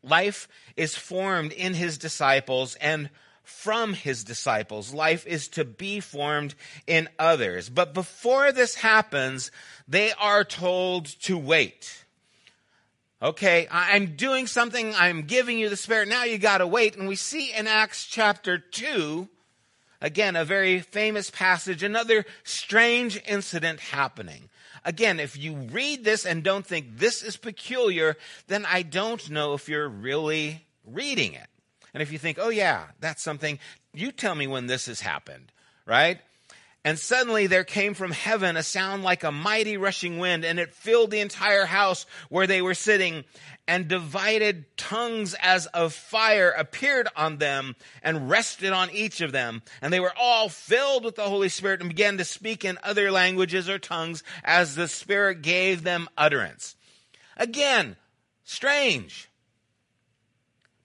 life 0.03 0.49
is 0.75 0.95
formed 0.95 1.53
in 1.53 1.73
his 1.73 1.97
disciples 1.97 2.75
and 2.75 3.09
from 3.43 3.93
his 3.93 4.25
disciples. 4.25 4.93
Life 4.93 5.25
is 5.25 5.47
to 5.49 5.63
be 5.63 6.01
formed 6.01 6.53
in 6.85 7.07
others. 7.17 7.69
But 7.69 7.93
before 7.93 8.51
this 8.51 8.75
happens, 8.75 9.51
they 9.87 10.11
are 10.13 10.43
told 10.43 11.05
to 11.21 11.37
wait. 11.37 12.04
Okay, 13.21 13.67
I'm 13.71 14.15
doing 14.17 14.45
something, 14.45 14.93
I'm 14.93 15.23
giving 15.23 15.57
you 15.57 15.69
the 15.69 15.77
Spirit, 15.77 16.09
now 16.09 16.25
you 16.25 16.37
gotta 16.37 16.67
wait. 16.67 16.97
And 16.97 17.07
we 17.07 17.15
see 17.15 17.53
in 17.53 17.65
Acts 17.65 18.05
chapter 18.05 18.57
2, 18.57 19.29
again, 20.01 20.35
a 20.35 20.43
very 20.43 20.81
famous 20.81 21.29
passage, 21.29 21.81
another 21.81 22.25
strange 22.43 23.21
incident 23.25 23.79
happening. 23.79 24.49
Again, 24.83 25.19
if 25.19 25.37
you 25.37 25.55
read 25.55 26.03
this 26.03 26.25
and 26.25 26.43
don't 26.43 26.65
think 26.65 26.97
this 26.97 27.23
is 27.23 27.37
peculiar, 27.37 28.17
then 28.47 28.65
I 28.65 28.83
don't 28.83 29.29
know 29.29 29.53
if 29.53 29.69
you're 29.69 29.89
really 29.89 30.65
reading 30.85 31.33
it. 31.33 31.47
And 31.93 32.03
if 32.03 32.11
you 32.11 32.19
think, 32.19 32.37
oh, 32.39 32.49
yeah, 32.49 32.87
that's 32.99 33.23
something, 33.23 33.57
you 33.93 34.11
tell 34.11 34.35
me 34.35 34.45
when 34.45 34.67
this 34.67 34.87
has 34.87 34.99
happened, 34.99 35.51
right? 35.85 36.19
And 36.85 36.99
suddenly 36.99 37.47
there 37.47 37.63
came 37.63 37.95
from 37.95 38.11
heaven 38.11 38.55
a 38.55 38.61
sound 38.61 39.01
like 39.01 39.23
a 39.23 39.31
mighty 39.31 39.75
rushing 39.75 40.19
wind, 40.19 40.45
and 40.45 40.59
it 40.59 40.75
filled 40.75 41.09
the 41.09 41.19
entire 41.19 41.65
house 41.65 42.05
where 42.29 42.45
they 42.45 42.61
were 42.61 42.75
sitting. 42.75 43.25
And 43.67 43.87
divided 43.87 44.77
tongues 44.77 45.35
as 45.41 45.65
of 45.65 45.91
fire 45.91 46.51
appeared 46.51 47.07
on 47.15 47.37
them 47.37 47.75
and 48.03 48.29
rested 48.29 48.71
on 48.71 48.91
each 48.91 49.21
of 49.21 49.31
them. 49.31 49.63
And 49.81 49.91
they 49.91 49.99
were 49.99 50.13
all 50.15 50.47
filled 50.47 51.03
with 51.03 51.15
the 51.15 51.23
Holy 51.23 51.49
Spirit 51.49 51.79
and 51.79 51.89
began 51.89 52.19
to 52.19 52.23
speak 52.23 52.63
in 52.63 52.77
other 52.83 53.11
languages 53.11 53.67
or 53.67 53.79
tongues 53.79 54.21
as 54.43 54.75
the 54.75 54.87
Spirit 54.87 55.41
gave 55.41 55.81
them 55.81 56.07
utterance. 56.15 56.75
Again, 57.35 57.95
strange 58.43 59.27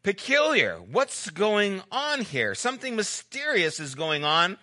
peculiar. 0.03 0.77
What's 0.77 1.29
going 1.29 1.83
on 1.93 2.23
here? 2.23 2.55
Something 2.55 2.97
mysterious 2.97 3.79
is 3.79 3.95
going 3.95 4.25
on 4.25 4.57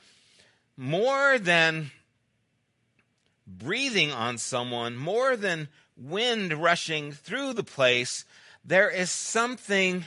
more 0.78 1.40
than 1.40 1.92
breathing 3.48 4.12
on 4.12 4.38
someone, 4.38 4.96
more 4.96 5.36
than 5.36 5.68
wind 5.98 6.54
rushing 6.54 7.12
through 7.12 7.54
the 7.54 7.64
place. 7.64 8.24
There 8.64 8.90
is 8.90 9.10
something 9.10 10.06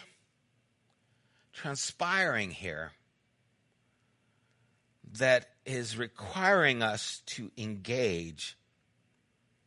transpiring 1.53 2.53
here 2.53 2.93
that 5.19 5.51
is 5.67 5.97
requiring 5.97 6.83
us 6.83 7.23
to 7.27 7.51
engage 7.59 8.57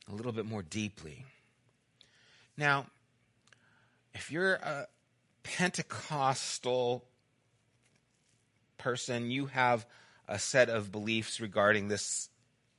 a 0.09 0.15
little 0.15 0.31
bit 0.31 0.45
more 0.45 0.63
deeply. 0.63 1.25
Now, 2.55 2.87
if 4.13 4.31
you're 4.31 4.53
a 4.53 4.87
Pentecostal 5.43 7.03
person, 8.77 9.31
you 9.31 9.47
have 9.47 9.85
a 10.27 10.39
set 10.39 10.69
of 10.69 10.91
beliefs 10.91 11.39
regarding 11.39 11.87
this 11.87 12.29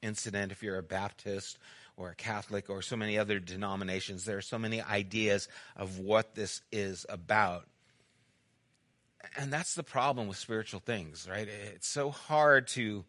incident. 0.03 0.53
If 0.53 0.63
you're 0.63 0.79
a 0.79 0.83
Baptist 0.83 1.59
or 1.97 2.11
a 2.11 2.15
Catholic 2.15 2.71
or 2.71 2.83
so 2.83 2.97
many 2.97 3.19
other 3.19 3.39
denominations, 3.39 4.25
there 4.25 4.39
are 4.39 4.43
so 4.43 4.59
many 4.59 4.83
ideas 4.83 5.49
of 5.77 5.99
what 5.99 6.35
this 6.35 6.61
is 6.73 7.07
about. 7.09 7.67
And 9.37 9.53
that's 9.53 9.75
the 9.75 9.83
problem 9.83 10.29
with 10.29 10.37
spiritual 10.37 10.81
things, 10.81 11.27
right? 11.31 11.49
It's 11.49 11.89
so 11.89 12.11
hard 12.11 12.69
to 12.69 13.05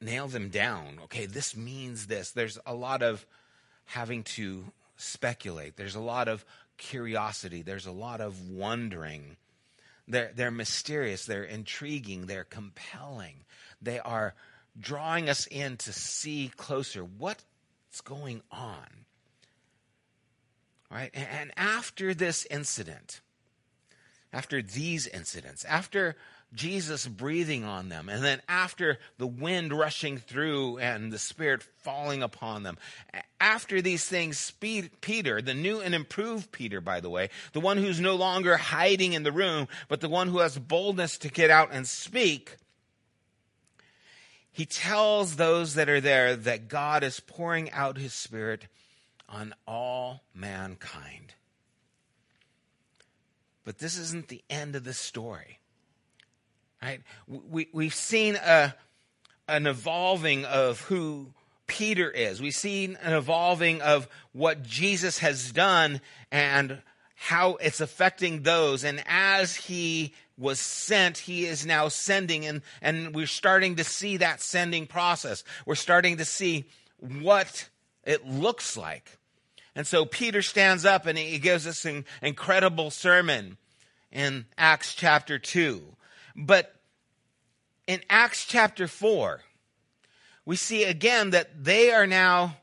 nail 0.00 0.28
them 0.28 0.48
down. 0.48 0.98
Okay, 1.04 1.26
this 1.26 1.56
means 1.56 2.06
this. 2.06 2.32
There's 2.32 2.58
a 2.66 2.74
lot 2.74 3.02
of 3.02 3.26
having 3.84 4.22
to 4.22 4.64
speculate, 4.96 5.76
there's 5.76 5.94
a 5.94 6.00
lot 6.00 6.28
of 6.28 6.44
curiosity, 6.76 7.62
there's 7.62 7.86
a 7.86 7.92
lot 7.92 8.20
of 8.20 8.50
wondering. 8.50 9.36
They're, 10.10 10.32
they're 10.34 10.50
mysterious, 10.50 11.24
they're 11.24 11.44
intriguing, 11.44 12.26
they're 12.26 12.44
compelling. 12.44 13.44
They 13.80 13.98
are 14.00 14.34
drawing 14.78 15.28
us 15.28 15.46
in 15.46 15.76
to 15.78 15.92
see 15.92 16.50
closer 16.56 17.02
what's 17.02 17.44
going 18.04 18.42
on. 18.50 18.86
Right? 20.90 21.10
And 21.14 21.52
after 21.56 22.14
this 22.14 22.46
incident, 22.50 23.20
after 24.32 24.60
these 24.60 25.06
incidents, 25.06 25.64
after 25.64 26.16
Jesus 26.52 27.06
breathing 27.06 27.62
on 27.64 27.90
them, 27.90 28.08
and 28.08 28.24
then 28.24 28.42
after 28.48 28.98
the 29.18 29.26
wind 29.26 29.72
rushing 29.72 30.18
through 30.18 30.78
and 30.78 31.12
the 31.12 31.18
Spirit 31.18 31.62
falling 31.62 32.24
upon 32.24 32.64
them, 32.64 32.76
after 33.40 33.80
these 33.80 34.04
things, 34.04 34.50
Peter, 35.00 35.40
the 35.40 35.54
new 35.54 35.80
and 35.80 35.94
improved 35.94 36.50
Peter, 36.50 36.80
by 36.80 36.98
the 36.98 37.08
way, 37.08 37.30
the 37.52 37.60
one 37.60 37.76
who's 37.76 38.00
no 38.00 38.16
longer 38.16 38.56
hiding 38.56 39.12
in 39.12 39.22
the 39.22 39.30
room, 39.30 39.68
but 39.86 40.00
the 40.00 40.08
one 40.08 40.26
who 40.26 40.40
has 40.40 40.58
boldness 40.58 41.18
to 41.18 41.28
get 41.28 41.50
out 41.50 41.70
and 41.70 41.86
speak, 41.86 42.56
he 44.50 44.66
tells 44.66 45.36
those 45.36 45.74
that 45.74 45.88
are 45.88 46.00
there 46.00 46.34
that 46.34 46.66
God 46.66 47.04
is 47.04 47.20
pouring 47.20 47.70
out 47.70 47.96
his 47.96 48.12
Spirit 48.12 48.66
on 49.28 49.54
all 49.68 50.24
mankind. 50.34 51.34
But 53.64 53.78
this 53.78 53.96
isn't 53.96 54.26
the 54.26 54.42
end 54.50 54.74
of 54.74 54.82
the 54.82 54.92
story. 54.92 55.59
Right? 56.82 57.00
We, 57.26 57.68
we've 57.72 57.94
seen 57.94 58.36
a, 58.36 58.74
an 59.48 59.66
evolving 59.66 60.44
of 60.44 60.80
who 60.82 61.32
Peter 61.66 62.10
is. 62.10 62.40
We've 62.40 62.54
seen 62.54 62.96
an 63.02 63.12
evolving 63.12 63.82
of 63.82 64.08
what 64.32 64.62
Jesus 64.62 65.18
has 65.18 65.52
done 65.52 66.00
and 66.32 66.82
how 67.14 67.56
it's 67.56 67.80
affecting 67.80 68.42
those. 68.42 68.82
And 68.82 69.02
as 69.06 69.54
he 69.54 70.14
was 70.38 70.58
sent, 70.58 71.18
he 71.18 71.44
is 71.44 71.66
now 71.66 71.88
sending, 71.88 72.46
and, 72.46 72.62
and 72.80 73.14
we're 73.14 73.26
starting 73.26 73.76
to 73.76 73.84
see 73.84 74.16
that 74.16 74.40
sending 74.40 74.86
process. 74.86 75.44
We're 75.66 75.74
starting 75.74 76.16
to 76.16 76.24
see 76.24 76.64
what 76.98 77.68
it 78.04 78.26
looks 78.26 78.76
like. 78.76 79.18
And 79.76 79.86
so 79.86 80.04
Peter 80.06 80.42
stands 80.42 80.84
up 80.84 81.06
and 81.06 81.16
he 81.16 81.38
gives 81.38 81.66
us 81.66 81.84
an 81.84 82.04
incredible 82.22 82.90
sermon 82.90 83.58
in 84.10 84.46
Acts 84.58 84.94
chapter 84.94 85.38
2. 85.38 85.82
But 86.36 86.74
in 87.86 88.00
Acts 88.08 88.44
chapter 88.46 88.86
4, 88.86 89.40
we 90.44 90.56
see 90.56 90.84
again 90.84 91.30
that 91.30 91.64
they 91.64 91.92
are 91.92 92.06
now 92.06 92.56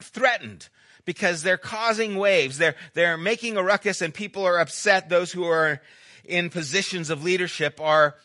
threatened 0.00 0.68
because 1.04 1.42
they're 1.42 1.58
causing 1.58 2.16
waves. 2.16 2.58
They're, 2.58 2.76
they're 2.94 3.16
making 3.16 3.56
a 3.56 3.62
ruckus 3.62 4.00
and 4.00 4.14
people 4.14 4.46
are 4.46 4.58
upset. 4.58 5.08
Those 5.08 5.32
who 5.32 5.44
are 5.44 5.80
in 6.24 6.50
positions 6.50 7.10
of 7.10 7.24
leadership 7.24 7.80
are 7.80 8.16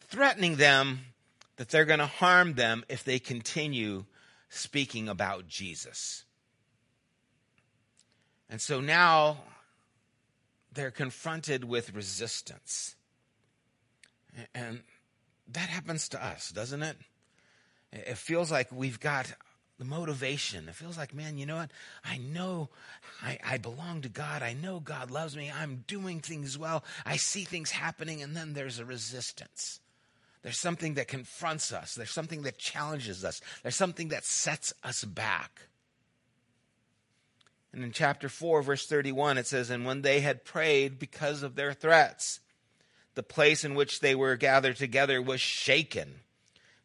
threatening 0.00 0.56
them 0.56 1.00
that 1.56 1.68
they're 1.68 1.84
going 1.84 1.98
to 2.00 2.06
harm 2.06 2.54
them 2.54 2.84
if 2.88 3.04
they 3.04 3.18
continue 3.18 4.04
speaking 4.48 5.08
about 5.08 5.48
Jesus. 5.48 6.24
And 8.48 8.60
so 8.60 8.80
now 8.80 9.38
they're 10.72 10.90
confronted 10.90 11.64
with 11.64 11.94
resistance. 11.94 12.96
And 14.54 14.82
that 15.48 15.68
happens 15.68 16.08
to 16.10 16.24
us, 16.24 16.50
doesn't 16.50 16.82
it? 16.82 16.96
It 17.92 18.18
feels 18.18 18.50
like 18.50 18.72
we've 18.72 18.98
got 18.98 19.32
the 19.78 19.84
motivation. 19.84 20.68
It 20.68 20.74
feels 20.74 20.96
like, 20.96 21.14
man, 21.14 21.38
you 21.38 21.46
know 21.46 21.56
what? 21.56 21.70
I 22.04 22.18
know 22.18 22.70
I, 23.22 23.38
I, 23.44 23.58
belong 23.58 24.02
to 24.02 24.08
God. 24.08 24.42
I 24.42 24.52
know 24.52 24.80
God 24.80 25.10
loves 25.10 25.36
me. 25.36 25.50
I'm 25.50 25.84
doing 25.86 26.20
things 26.20 26.56
well. 26.56 26.84
I 27.04 27.16
see 27.16 27.44
things 27.44 27.70
happening, 27.70 28.22
and 28.22 28.36
then 28.36 28.54
there's 28.54 28.78
a 28.78 28.84
resistance. 28.84 29.80
There's 30.42 30.58
something 30.58 30.94
that 30.94 31.08
confronts 31.08 31.72
us. 31.72 31.94
There's 31.94 32.10
something 32.10 32.42
that 32.42 32.58
challenges 32.58 33.24
us. 33.24 33.40
There's 33.62 33.76
something 33.76 34.08
that 34.08 34.24
sets 34.24 34.74
us 34.84 35.02
back. 35.04 35.68
And 37.72 37.82
in 37.82 37.90
chapter 37.90 38.28
4, 38.28 38.62
verse 38.62 38.86
31, 38.86 39.38
it 39.38 39.46
says, 39.46 39.70
And 39.70 39.84
when 39.84 40.02
they 40.02 40.20
had 40.20 40.44
prayed 40.44 40.98
because 40.98 41.42
of 41.42 41.56
their 41.56 41.72
threats, 41.72 42.38
the 43.14 43.22
place 43.22 43.64
in 43.64 43.74
which 43.74 44.00
they 44.00 44.14
were 44.14 44.36
gathered 44.36 44.76
together 44.76 45.20
was 45.22 45.40
shaken 45.40 46.20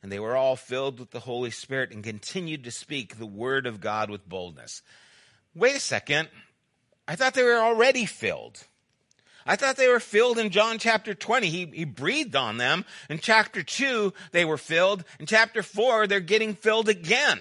and 0.01 0.11
they 0.11 0.19
were 0.19 0.35
all 0.35 0.55
filled 0.55 0.99
with 0.99 1.11
the 1.11 1.19
Holy 1.19 1.51
Spirit 1.51 1.91
and 1.91 2.03
continued 2.03 2.63
to 2.63 2.71
speak 2.71 3.17
the 3.17 3.25
word 3.25 3.65
of 3.65 3.81
God 3.81 4.09
with 4.09 4.27
boldness. 4.27 4.81
Wait 5.53 5.75
a 5.75 5.79
second. 5.79 6.29
I 7.07 7.15
thought 7.15 7.33
they 7.33 7.43
were 7.43 7.59
already 7.59 8.05
filled. 8.05 8.65
I 9.45 9.55
thought 9.55 9.77
they 9.77 9.87
were 9.87 9.99
filled 9.99 10.37
in 10.37 10.51
John 10.51 10.77
chapter 10.77 11.13
20. 11.13 11.49
He, 11.49 11.65
he 11.65 11.85
breathed 11.85 12.35
on 12.35 12.57
them. 12.57 12.85
In 13.09 13.19
chapter 13.19 13.63
2, 13.63 14.13
they 14.31 14.45
were 14.45 14.57
filled. 14.57 15.03
In 15.19 15.25
chapter 15.25 15.63
4, 15.63 16.07
they're 16.07 16.19
getting 16.19 16.53
filled 16.53 16.87
again. 16.87 17.39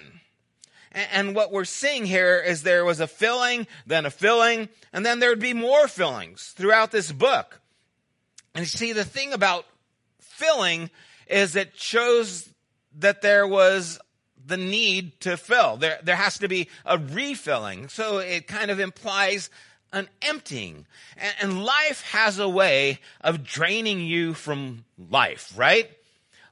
And, 0.90 1.08
and 1.12 1.36
what 1.36 1.52
we're 1.52 1.64
seeing 1.64 2.06
here 2.06 2.42
is 2.44 2.62
there 2.62 2.84
was 2.84 2.98
a 2.98 3.06
filling, 3.06 3.66
then 3.86 4.06
a 4.06 4.10
filling, 4.10 4.68
and 4.92 5.04
then 5.04 5.20
there 5.20 5.28
would 5.28 5.38
be 5.38 5.52
more 5.52 5.86
fillings 5.86 6.54
throughout 6.56 6.90
this 6.90 7.12
book. 7.12 7.60
And 8.54 8.66
see, 8.66 8.92
the 8.92 9.04
thing 9.04 9.32
about 9.32 9.66
filling 10.20 10.90
is 11.26 11.56
it 11.56 11.78
shows 11.78 12.48
that 12.98 13.22
there 13.22 13.46
was 13.46 13.98
the 14.44 14.56
need 14.56 15.20
to 15.20 15.36
fill. 15.36 15.76
There, 15.76 15.98
there 16.02 16.16
has 16.16 16.38
to 16.38 16.48
be 16.48 16.68
a 16.84 16.98
refilling. 16.98 17.88
So 17.88 18.18
it 18.18 18.46
kind 18.46 18.70
of 18.70 18.80
implies 18.80 19.50
an 19.92 20.08
emptying. 20.22 20.86
And, 21.16 21.34
and 21.40 21.64
life 21.64 22.02
has 22.12 22.38
a 22.38 22.48
way 22.48 23.00
of 23.20 23.44
draining 23.44 24.00
you 24.00 24.34
from 24.34 24.84
life, 25.10 25.52
right? 25.56 25.90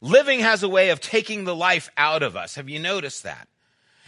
Living 0.01 0.41
has 0.41 0.63
a 0.63 0.69
way 0.69 0.91
of 0.91 1.01
taking 1.01 1.45
the 1.45 1.57
life 1.57 1.91
out 1.97 2.23
of 2.23 2.37
us. 2.37 2.55
Have 2.57 2.69
you 2.69 2.79
noticed 2.79 3.23
that? 3.23 3.49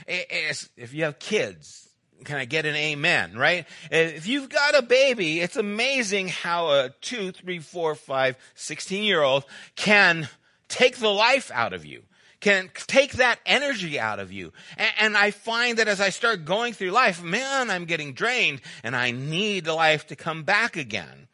If 0.06 0.94
you 0.94 1.04
have 1.04 1.18
kids, 1.18 1.87
can 2.24 2.36
I 2.36 2.44
get 2.44 2.66
an 2.66 2.74
amen, 2.74 3.36
right? 3.36 3.66
If 3.90 4.26
you've 4.26 4.48
got 4.48 4.76
a 4.76 4.82
baby, 4.82 5.40
it's 5.40 5.56
amazing 5.56 6.28
how 6.28 6.70
a 6.70 6.90
two, 7.00 7.32
three, 7.32 7.58
four, 7.58 7.94
five, 7.94 8.36
16 8.54 9.02
year 9.04 9.22
old 9.22 9.44
can 9.76 10.28
take 10.68 10.96
the 10.96 11.08
life 11.08 11.50
out 11.52 11.72
of 11.72 11.84
you, 11.84 12.02
can 12.40 12.70
take 12.74 13.12
that 13.12 13.40
energy 13.46 13.98
out 13.98 14.18
of 14.18 14.32
you. 14.32 14.52
And, 14.76 14.92
and, 14.98 15.16
I 15.16 15.30
find 15.30 15.78
that 15.78 15.88
as 15.88 16.00
I 16.00 16.10
start 16.10 16.44
going 16.44 16.72
through 16.72 16.90
life, 16.90 17.22
man, 17.22 17.70
I'm 17.70 17.84
getting 17.84 18.12
drained 18.12 18.60
and 18.82 18.94
I 18.94 19.10
need 19.10 19.64
the 19.64 19.74
life 19.74 20.06
to 20.08 20.16
come 20.16 20.42
back 20.42 20.76
again. 20.76 21.28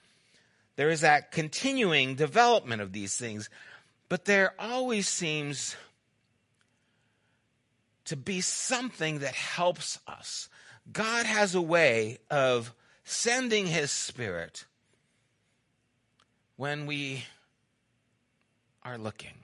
There 0.77 0.91
is 0.91 1.03
that 1.03 1.31
continuing 1.31 2.15
development 2.15 2.83
of 2.83 2.93
these 2.93 3.17
things, 3.17 3.49
but 4.09 4.25
there 4.25 4.55
always 4.59 5.09
seems 5.09 5.77
to 8.07 8.17
be 8.17 8.41
something 8.41 9.21
that 9.21 9.35
helps 9.35 9.99
us. 10.07 10.49
God 10.93 11.27
has 11.27 11.55
a 11.55 11.63
way 11.63 12.19
of 12.31 12.75
sending 13.05 13.67
his 13.67 13.91
spirit 13.91 14.65
when 16.57 16.87
we 16.87 17.25
are 18.83 18.99
looking, 18.99 19.35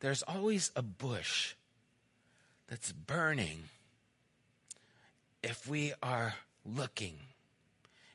there's 0.00 0.22
always 0.22 0.70
a 0.74 0.82
bush 0.82 1.54
that's 2.68 2.92
burning 2.92 3.64
if 5.42 5.68
we 5.68 5.92
are 6.02 6.34
looking, 6.64 7.18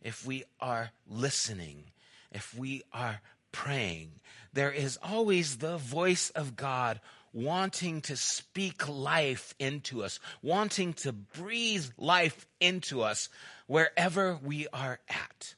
if 0.02 0.26
we 0.26 0.44
are 0.60 0.92
listening, 1.08 1.84
if 2.32 2.54
we 2.58 2.84
are 2.92 3.22
praying. 3.52 4.12
There 4.54 4.72
is 4.72 4.98
always 5.02 5.58
the 5.58 5.78
voice 5.78 6.30
of 6.32 6.56
God 6.56 7.00
wanting 7.34 8.02
to 8.02 8.16
speak 8.16 8.88
life 8.88 9.54
into 9.60 10.04
us, 10.04 10.20
wanting 10.42 10.94
to 10.94 11.12
breathe 11.12 11.86
life 11.98 12.46
into 12.60 13.02
us 13.02 13.30
wherever 13.68 14.38
we 14.42 14.68
are 14.74 15.00
at. 15.10 15.56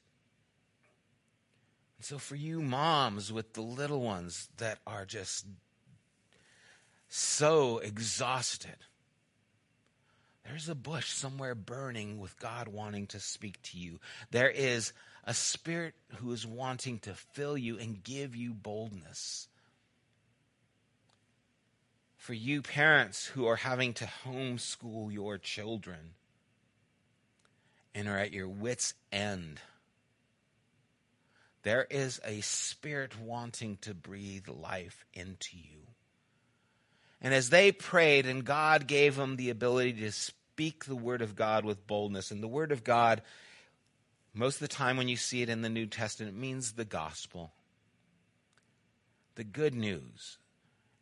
So, 2.00 2.18
for 2.18 2.36
you 2.36 2.62
moms 2.62 3.32
with 3.32 3.54
the 3.54 3.62
little 3.62 4.02
ones 4.02 4.50
that 4.58 4.80
are 4.86 5.06
just 5.06 5.46
so 7.08 7.78
exhausted. 7.78 8.76
There's 10.44 10.68
a 10.68 10.76
bush 10.76 11.10
somewhere 11.10 11.56
burning 11.56 12.20
with 12.20 12.38
God 12.40 12.68
wanting 12.68 13.08
to 13.08 13.20
speak 13.20 13.62
to 13.64 13.78
you. 13.78 14.00
There 14.32 14.50
is 14.50 14.92
a 15.24 15.34
spirit 15.34 15.94
who 16.18 16.32
is 16.34 16.46
wanting 16.46 17.00
to 17.00 17.14
fill 17.14 17.58
you 17.58 17.80
and 17.80 18.04
give 18.04 18.36
you 18.36 18.54
boldness. 18.54 19.48
For 22.24 22.34
you 22.34 22.62
parents 22.62 23.26
who 23.26 23.48
are 23.48 23.58
having 23.58 23.94
to 23.96 24.10
homeschool 24.24 25.12
your 25.12 25.38
children 25.38 26.14
and 27.94 28.08
are 28.08 28.18
at 28.18 28.32
your 28.32 28.48
wits' 28.48 28.94
end, 29.12 29.60
there 31.64 31.86
is 31.90 32.22
a 32.24 32.40
spirit 32.40 33.20
wanting 33.20 33.76
to 33.82 33.94
breathe 33.94 34.48
life 34.48 35.04
into 35.14 35.58
you. 35.58 35.82
And 37.20 37.34
as 37.34 37.50
they 37.50 37.74
prayed, 37.74 38.26
and 38.26 38.46
God 38.46 38.88
gave 38.88 39.18
them 39.18 39.36
the 39.36 39.50
ability 39.50 39.92
to 40.00 40.14
speak 40.14 40.86
the 40.86 40.96
word 40.96 41.22
of 41.22 41.36
God 41.36 41.66
with 41.66 41.86
boldness, 41.88 42.32
and 42.32 42.42
the 42.42 42.48
word 42.48 42.72
of 42.72 42.86
God, 42.86 43.22
most 44.34 44.62
of 44.62 44.70
the 44.70 44.74
time 44.74 44.96
when 44.96 45.10
you 45.10 45.18
see 45.18 45.42
it 45.42 45.50
in 45.50 45.62
the 45.62 45.68
New 45.68 45.88
Testament, 45.88 46.38
it 46.38 46.40
means 46.40 46.72
the 46.72 46.86
gospel, 46.86 47.52
the 49.36 49.44
good 49.44 49.76
news, 49.76 50.38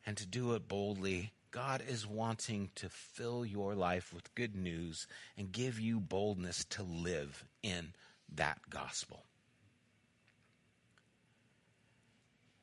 and 0.05 0.17
to 0.17 0.25
do 0.25 0.53
it 0.53 0.67
boldly. 0.67 1.33
God 1.51 1.83
is 1.85 2.07
wanting 2.07 2.69
to 2.75 2.89
fill 2.89 3.45
your 3.45 3.75
life 3.75 4.13
with 4.13 4.33
good 4.35 4.55
news 4.55 5.05
and 5.37 5.51
give 5.51 5.79
you 5.79 5.99
boldness 5.99 6.63
to 6.65 6.83
live 6.83 7.45
in 7.61 7.93
that 8.35 8.59
gospel. 8.69 9.25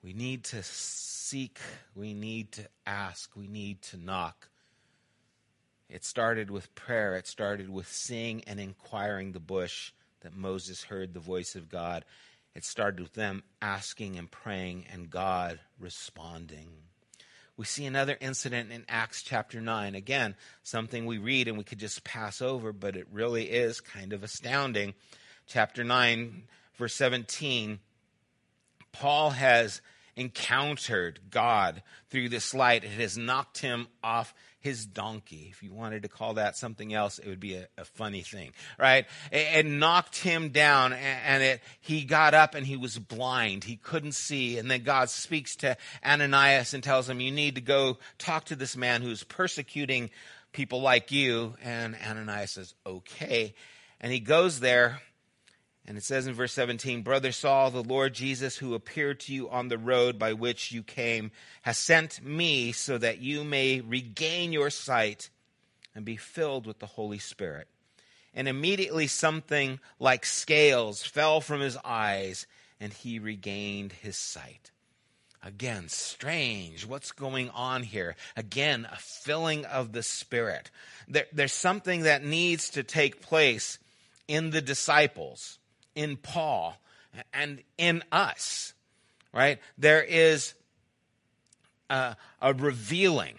We 0.03 0.13
need 0.13 0.45
to 0.45 0.63
seek, 0.63 1.59
we 1.95 2.15
need 2.15 2.53
to 2.53 2.69
ask, 2.87 3.37
we 3.37 3.47
need 3.47 3.83
to 3.83 3.97
knock. 3.99 4.49
It 5.91 6.05
started 6.05 6.51
with 6.51 6.75
prayer, 6.75 7.17
it 7.17 7.27
started 7.27 7.69
with 7.69 7.89
seeing 7.89 8.43
and 8.45 8.61
inquiring 8.61 9.33
the 9.33 9.41
bush 9.41 9.93
that 10.21 10.37
Moses 10.37 10.85
heard 10.85 11.13
the 11.15 11.21
voice 11.21 11.57
of 11.57 11.69
God. 11.69 12.05
It 12.55 12.65
started 12.65 13.01
with 13.01 13.15
them 13.15 13.43
asking 13.61 14.17
and 14.17 14.31
praying 14.31 14.87
and 14.93 15.11
God 15.11 15.61
responding. 15.79 16.69
We 17.59 17.65
see 17.65 17.87
another 17.87 18.17
incident 18.21 18.71
in 18.71 18.85
Acts 18.89 19.21
chapter 19.21 19.61
9. 19.61 19.97
Again, 19.97 20.37
something 20.63 21.05
we 21.07 21.19
read 21.19 21.49
and 21.49 21.59
we 21.59 21.65
could 21.65 21.81
just 21.81 22.05
pass 22.05 22.41
over, 22.41 22.73
but 22.73 22.95
it 22.95 23.09
really 23.11 23.51
is 23.51 23.81
kind 23.81 24.13
of 24.13 24.23
astounding. 24.23 24.95
Chapter 25.49 25.83
9, 25.83 26.45
verse 26.77 26.95
17. 26.95 27.81
Paul 28.93 29.31
has 29.31 29.81
encountered 30.15 31.19
God 31.31 31.83
through 32.11 32.29
this 32.29 32.55
light. 32.55 32.85
It 32.85 32.91
has 32.91 33.19
knocked 33.19 33.59
him 33.59 33.89
off 34.05 34.35
his 34.69 34.85
donkey. 34.85 35.49
If 35.51 35.63
you 35.63 35.73
wanted 35.73 36.03
to 36.03 36.09
call 36.09 36.35
that 36.35 36.55
something 36.55 36.93
else, 36.93 37.19
it 37.19 37.27
would 37.27 37.41
be 37.41 37.55
a, 37.55 37.69
a 37.79 37.87
funny 37.87 38.21
thing, 38.21 38.53
right? 38.79 39.07
It, 39.33 39.65
it, 39.65 39.67
knocked 39.67 40.19
him 40.19 40.51
down 40.51 40.93
and, 40.93 41.43
it, 41.43 41.63
he 41.81 42.05
got 42.05 42.35
up 42.35 42.55
and 42.55 42.67
he 42.67 42.77
was 42.77 42.99
blind. 42.99 43.65
He 43.65 43.77
couldn't 43.77 44.13
see. 44.13 44.59
And 44.59 44.71
then 44.71 44.83
God 44.83 45.09
speaks 45.09 45.57
to 45.57 45.79
Ananias 46.05 46.75
and 46.75 46.83
tells 46.83 47.09
him, 47.09 47.19
you 47.19 47.31
need 47.31 47.55
to 47.55 47.63
go 47.63 47.97
talk 48.19 48.45
to 48.47 48.57
this 48.57 48.77
man 48.77 49.01
who's 49.01 49.25
persecuting 49.25 50.11
people 50.53 50.83
like 50.83 51.11
you. 51.11 51.55
And 51.63 51.97
Ananias 52.07 52.51
says, 52.51 52.75
okay. 52.85 53.55
And 54.03 54.13
he 54.13 54.21
goes 54.21 54.61
there 54.61 55.01
and 55.89 55.97
it 55.97 56.05
says 56.05 56.27
in 56.27 56.35
verse 56.35 56.53
17, 56.53 57.01
Brother 57.01 57.33
Saul, 57.33 57.71
the 57.71 57.83
Lord 57.83 58.13
Jesus, 58.13 58.59
who 58.59 58.75
appeared 58.75 59.21
to 59.21 59.33
you 59.33 59.49
on 59.49 59.69
the 59.69 59.79
road 59.79 60.19
by 60.19 60.35
which 60.35 60.71
you 60.71 60.83
came, 60.83 61.31
has 61.63 61.79
sent 61.79 62.23
me 62.23 62.73
so 62.73 62.99
that 62.99 63.23
you 63.23 63.43
may 63.43 63.81
regain 63.81 64.53
your 64.53 64.69
sight 64.69 65.31
and 65.95 66.05
be 66.05 66.17
filled 66.17 66.67
with 66.67 66.79
the 66.79 66.87
Holy 66.87 67.19
Spirit. 67.19 67.69
And 68.35 68.47
immediately 68.47 69.07
something 69.07 69.81
like 69.99 70.27
scales 70.27 71.03
fell 71.03 71.41
from 71.41 71.63
his 71.63 71.79
eyes, 71.83 72.47
and 72.79 72.93
he 72.93 73.19
regained 73.19 73.93
his 73.93 74.19
sight. 74.19 74.71
Again, 75.43 75.89
strange. 75.89 76.85
What's 76.85 77.13
going 77.13 77.49
on 77.49 77.83
here? 77.83 78.15
Again, 78.37 78.87
a 78.93 78.97
filling 78.97 79.65
of 79.65 79.93
the 79.93 80.03
Spirit. 80.03 80.71
There, 81.09 81.27
there's 81.33 81.55
something 81.55 82.03
that 82.03 82.23
needs 82.23 82.69
to 82.71 82.83
take 82.83 83.23
place 83.23 83.79
in 84.27 84.51
the 84.51 84.61
disciples 84.61 85.59
in 85.99 86.17
Paul 86.17 86.77
and 87.33 87.61
in 87.77 88.05
us, 88.13 88.73
right? 89.35 89.59
There 89.77 90.03
is 90.03 90.55
a, 91.91 92.17
a 92.41 92.55
revealing. 92.55 93.35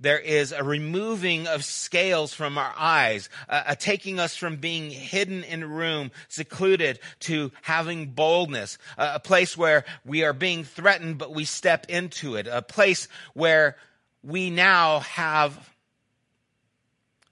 There 0.00 0.18
is 0.18 0.50
a 0.50 0.64
removing 0.64 1.46
of 1.46 1.64
scales 1.64 2.34
from 2.34 2.58
our 2.58 2.74
eyes, 2.76 3.28
a, 3.48 3.62
a, 3.68 3.76
taking 3.76 4.18
us 4.18 4.34
from 4.34 4.56
being 4.56 4.90
hidden 4.90 5.44
in 5.44 5.62
a 5.62 5.66
room, 5.68 6.10
secluded, 6.26 6.98
to 7.20 7.52
having 7.62 8.06
boldness, 8.06 8.78
a, 8.98 9.12
a 9.14 9.20
place 9.20 9.56
where 9.56 9.84
we 10.04 10.24
are 10.24 10.32
being 10.32 10.64
threatened, 10.64 11.18
but 11.18 11.32
we 11.32 11.44
step 11.44 11.86
into 11.88 12.34
it, 12.34 12.48
a 12.48 12.62
place 12.62 13.06
where 13.34 13.76
we 14.24 14.50
now 14.50 14.98
have 15.00 15.70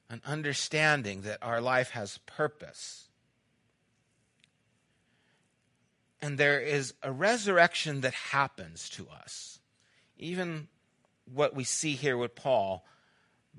an 0.08 0.22
understanding 0.24 1.22
that 1.22 1.38
our 1.42 1.60
life 1.60 1.90
has 1.90 2.18
purpose 2.18 3.08
And 6.22 6.36
there 6.36 6.60
is 6.60 6.94
a 7.02 7.10
resurrection 7.10 8.02
that 8.02 8.14
happens 8.14 8.88
to 8.90 9.08
us. 9.08 9.58
Even 10.18 10.68
what 11.32 11.54
we 11.54 11.64
see 11.64 11.94
here 11.94 12.16
with 12.16 12.34
Paul. 12.34 12.84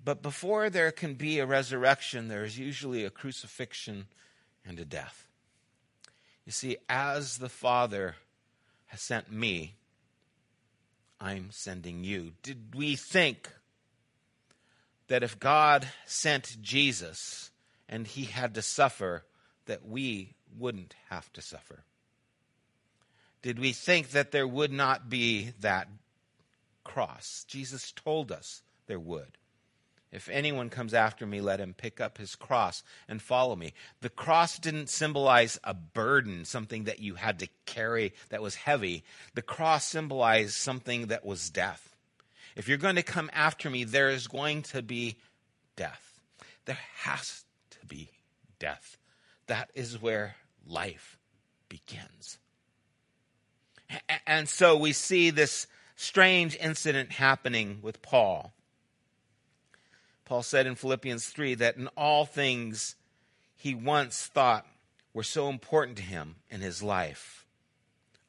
But 0.03 0.21
before 0.21 0.69
there 0.69 0.91
can 0.91 1.15
be 1.15 1.39
a 1.39 1.45
resurrection, 1.45 2.27
there 2.27 2.43
is 2.43 2.57
usually 2.57 3.03
a 3.03 3.09
crucifixion 3.09 4.07
and 4.65 4.79
a 4.79 4.85
death. 4.85 5.27
You 6.45 6.51
see, 6.51 6.77
as 6.89 7.37
the 7.37 7.49
Father 7.49 8.15
has 8.87 9.01
sent 9.01 9.31
me, 9.31 9.75
I'm 11.19 11.49
sending 11.51 12.03
you. 12.03 12.33
Did 12.41 12.75
we 12.75 12.95
think 12.95 13.49
that 15.07 15.23
if 15.23 15.39
God 15.39 15.87
sent 16.05 16.57
Jesus 16.61 17.51
and 17.87 18.07
he 18.07 18.25
had 18.25 18.55
to 18.55 18.61
suffer, 18.61 19.23
that 19.65 19.85
we 19.85 20.33
wouldn't 20.57 20.95
have 21.09 21.31
to 21.33 21.41
suffer? 21.41 21.83
Did 23.41 23.59
we 23.59 23.73
think 23.73 24.11
that 24.11 24.31
there 24.31 24.47
would 24.47 24.71
not 24.71 25.09
be 25.09 25.53
that 25.61 25.87
cross. 26.83 27.45
Jesus 27.47 27.91
told 27.91 28.31
us 28.31 28.61
there 28.87 28.99
would. 28.99 29.37
If 30.11 30.27
anyone 30.27 30.69
comes 30.69 30.93
after 30.93 31.25
me, 31.25 31.39
let 31.39 31.61
him 31.61 31.73
pick 31.73 32.01
up 32.01 32.17
his 32.17 32.35
cross 32.35 32.83
and 33.07 33.21
follow 33.21 33.55
me. 33.55 33.73
The 34.01 34.09
cross 34.09 34.59
didn't 34.59 34.89
symbolize 34.89 35.57
a 35.63 35.73
burden, 35.73 36.43
something 36.43 36.83
that 36.83 36.99
you 36.99 37.15
had 37.15 37.39
to 37.39 37.47
carry 37.65 38.13
that 38.29 38.41
was 38.41 38.55
heavy. 38.55 39.05
The 39.35 39.41
cross 39.41 39.85
symbolized 39.85 40.53
something 40.53 41.07
that 41.07 41.25
was 41.25 41.49
death. 41.49 41.95
If 42.57 42.67
you're 42.67 42.77
going 42.77 42.97
to 42.97 43.03
come 43.03 43.29
after 43.31 43.69
me, 43.69 43.85
there 43.85 44.09
is 44.09 44.27
going 44.27 44.63
to 44.63 44.81
be 44.81 45.15
death. 45.77 46.19
There 46.65 46.79
has 46.97 47.45
to 47.79 47.85
be 47.87 48.09
death. 48.59 48.97
That 49.47 49.69
is 49.75 50.01
where 50.01 50.35
life 50.67 51.17
begins. 51.69 52.37
And 54.25 54.47
so 54.47 54.77
we 54.77 54.93
see 54.93 55.29
this 55.29 55.67
strange 55.95 56.57
incident 56.59 57.11
happening 57.11 57.79
with 57.81 58.01
Paul. 58.01 58.53
Paul 60.25 60.43
said 60.43 60.65
in 60.65 60.75
Philippians 60.75 61.27
3 61.27 61.55
that 61.55 61.75
in 61.75 61.87
all 61.97 62.25
things 62.25 62.95
he 63.55 63.75
once 63.75 64.27
thought 64.27 64.65
were 65.13 65.23
so 65.23 65.49
important 65.49 65.97
to 65.97 66.03
him 66.03 66.37
in 66.49 66.61
his 66.61 66.81
life 66.81 67.45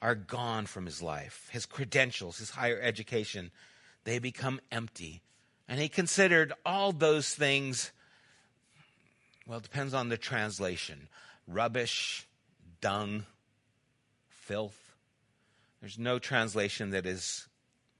are 0.02 0.16
gone 0.16 0.66
from 0.66 0.84
his 0.84 1.00
life. 1.00 1.48
His 1.52 1.64
credentials, 1.64 2.38
his 2.38 2.50
higher 2.50 2.80
education, 2.80 3.52
they 4.04 4.18
become 4.18 4.60
empty. 4.72 5.22
And 5.68 5.80
he 5.80 5.88
considered 5.88 6.52
all 6.66 6.92
those 6.92 7.34
things, 7.34 7.92
well, 9.46 9.58
it 9.58 9.62
depends 9.62 9.94
on 9.94 10.08
the 10.08 10.16
translation 10.16 11.08
rubbish, 11.46 12.26
dung, 12.80 13.24
filth. 14.28 14.81
There's 15.82 15.98
no 15.98 16.20
translation 16.20 16.90
that 16.90 17.06
is 17.06 17.48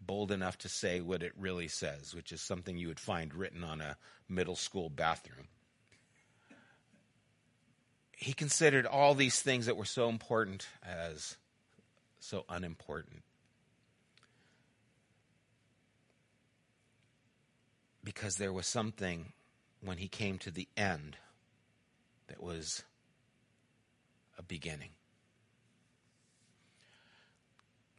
bold 0.00 0.30
enough 0.30 0.56
to 0.58 0.68
say 0.68 1.00
what 1.00 1.24
it 1.24 1.32
really 1.36 1.66
says, 1.66 2.14
which 2.14 2.30
is 2.30 2.40
something 2.40 2.78
you 2.78 2.86
would 2.86 3.00
find 3.00 3.34
written 3.34 3.64
on 3.64 3.80
a 3.80 3.96
middle 4.28 4.54
school 4.54 4.88
bathroom. 4.88 5.48
He 8.16 8.32
considered 8.34 8.86
all 8.86 9.16
these 9.16 9.42
things 9.42 9.66
that 9.66 9.76
were 9.76 9.84
so 9.84 10.08
important 10.08 10.68
as 10.80 11.36
so 12.20 12.44
unimportant. 12.48 13.24
Because 18.04 18.36
there 18.36 18.52
was 18.52 18.68
something 18.68 19.32
when 19.80 19.98
he 19.98 20.06
came 20.06 20.38
to 20.38 20.52
the 20.52 20.68
end 20.76 21.16
that 22.28 22.40
was 22.40 22.84
a 24.38 24.42
beginning. 24.44 24.90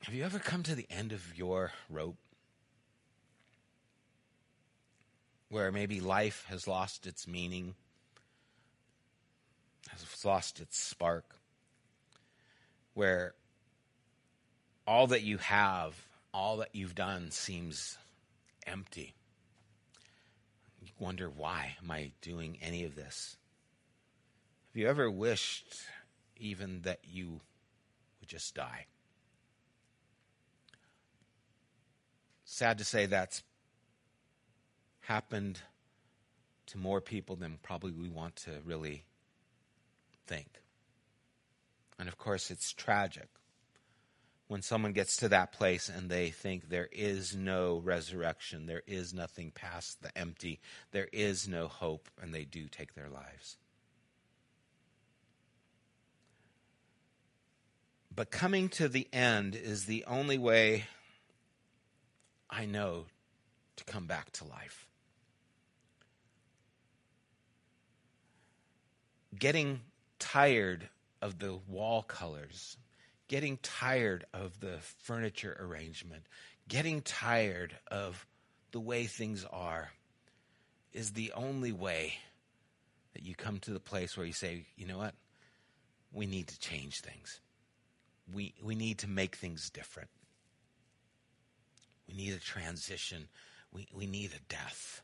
Have 0.04 0.14
you 0.14 0.24
ever 0.24 0.40
come 0.40 0.64
to 0.64 0.76
the 0.76 0.88
end 0.90 1.12
of 1.12 1.38
your 1.38 1.72
rope? 1.90 2.18
where 5.54 5.72
maybe 5.72 6.00
life 6.00 6.46
has 6.50 6.68
lost 6.68 7.06
its 7.06 7.28
meaning, 7.28 7.76
has 9.92 10.26
lost 10.26 10.60
its 10.60 10.80
spark, 10.80 11.36
where 12.96 13.36
all 14.88 15.06
that 15.06 15.22
you 15.22 15.38
have, 15.38 15.94
all 16.34 16.58
that 16.58 16.74
you've 16.74 16.96
done 16.96 17.30
seems 17.30 18.00
empty. 18.66 19.14
You 20.82 20.90
wonder, 20.98 21.30
why 21.30 21.76
am 21.84 21.92
I 21.92 22.14
doing 22.24 22.58
any 22.60 22.84
of 22.84 22.96
this? 22.96 23.38
Have 24.72 24.82
you 24.82 24.88
ever 24.88 25.12
wished 25.12 25.84
even 26.36 26.82
that 26.82 27.02
you 27.04 27.42
would 28.20 28.28
just 28.28 28.56
die? 28.56 28.88
Sad 32.54 32.78
to 32.78 32.84
say 32.84 33.08
that's 33.08 33.42
happened 35.00 35.60
to 36.68 36.78
more 36.78 37.02
people 37.02 37.36
than 37.36 37.58
probably 37.64 37.92
we 37.94 38.10
want 38.10 38.36
to 38.36 38.52
really 38.64 39.06
think. 40.28 40.62
And 41.98 42.08
of 42.08 42.20
course, 42.20 42.52
it's 42.52 42.72
tragic 42.72 43.28
when 44.50 44.62
someone 44.62 44.94
gets 44.94 45.18
to 45.18 45.30
that 45.30 45.52
place 45.52 45.90
and 45.90 46.12
they 46.12 46.30
think 46.30 46.70
there 46.70 46.90
is 46.92 47.36
no 47.36 47.82
resurrection, 47.84 48.68
there 48.68 48.84
is 48.86 49.16
nothing 49.16 49.50
past 49.50 50.04
the 50.04 50.16
empty, 50.16 50.60
there 50.92 51.10
is 51.12 51.48
no 51.48 51.68
hope, 51.68 52.08
and 52.22 52.36
they 52.36 52.46
do 52.46 52.68
take 52.68 52.94
their 52.94 53.10
lives. 53.10 53.58
But 58.16 58.30
coming 58.30 58.70
to 58.70 58.88
the 58.88 59.08
end 59.12 59.56
is 59.56 59.86
the 59.86 60.06
only 60.06 60.38
way 60.38 60.86
I 62.56 62.66
know 62.66 63.06
to 63.78 63.84
come 63.86 64.06
back 64.06 64.32
to 64.34 64.46
life. 64.46 64.88
Getting 69.38 69.82
tired 70.20 70.88
of 71.22 71.40
the 71.40 71.58
wall 71.68 72.04
colors, 72.04 72.78
getting 73.28 73.58
tired 73.58 74.26
of 74.34 74.60
the 74.60 74.78
furniture 75.00 75.58
arrangement, 75.60 76.24
getting 76.68 77.02
tired 77.02 77.76
of 77.90 78.26
the 78.72 78.80
way 78.80 79.06
things 79.06 79.46
are 79.52 79.90
is 80.92 81.12
the 81.12 81.32
only 81.36 81.72
way 81.72 82.14
that 83.14 83.24
you 83.24 83.34
come 83.34 83.60
to 83.60 83.72
the 83.72 83.80
place 83.80 84.16
where 84.16 84.26
you 84.26 84.34
say, 84.34 84.66
you 84.76 84.86
know 84.86 85.00
what? 85.00 85.16
We 86.12 86.28
need 86.28 86.48
to 86.48 86.60
change 86.60 87.02
things. 87.02 87.40
We, 88.32 88.54
we 88.62 88.76
need 88.76 89.00
to 89.00 89.10
make 89.10 89.36
things 89.36 89.72
different. 89.72 90.10
We 92.08 92.16
need 92.16 92.34
a 92.34 92.40
transition. 92.40 93.28
We, 93.72 93.88
we 93.94 94.06
need 94.06 94.32
a 94.36 94.42
death. 94.50 95.02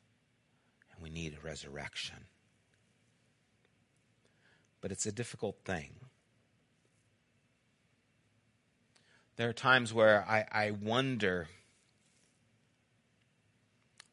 And 0.93 1.03
we 1.03 1.09
need 1.09 1.35
a 1.37 1.45
resurrection. 1.45 2.17
But 4.81 4.91
it's 4.91 5.05
a 5.05 5.11
difficult 5.11 5.57
thing. 5.65 5.91
There 9.35 9.49
are 9.49 9.53
times 9.53 9.93
where 9.93 10.25
I, 10.27 10.45
I 10.51 10.71
wonder 10.71 11.47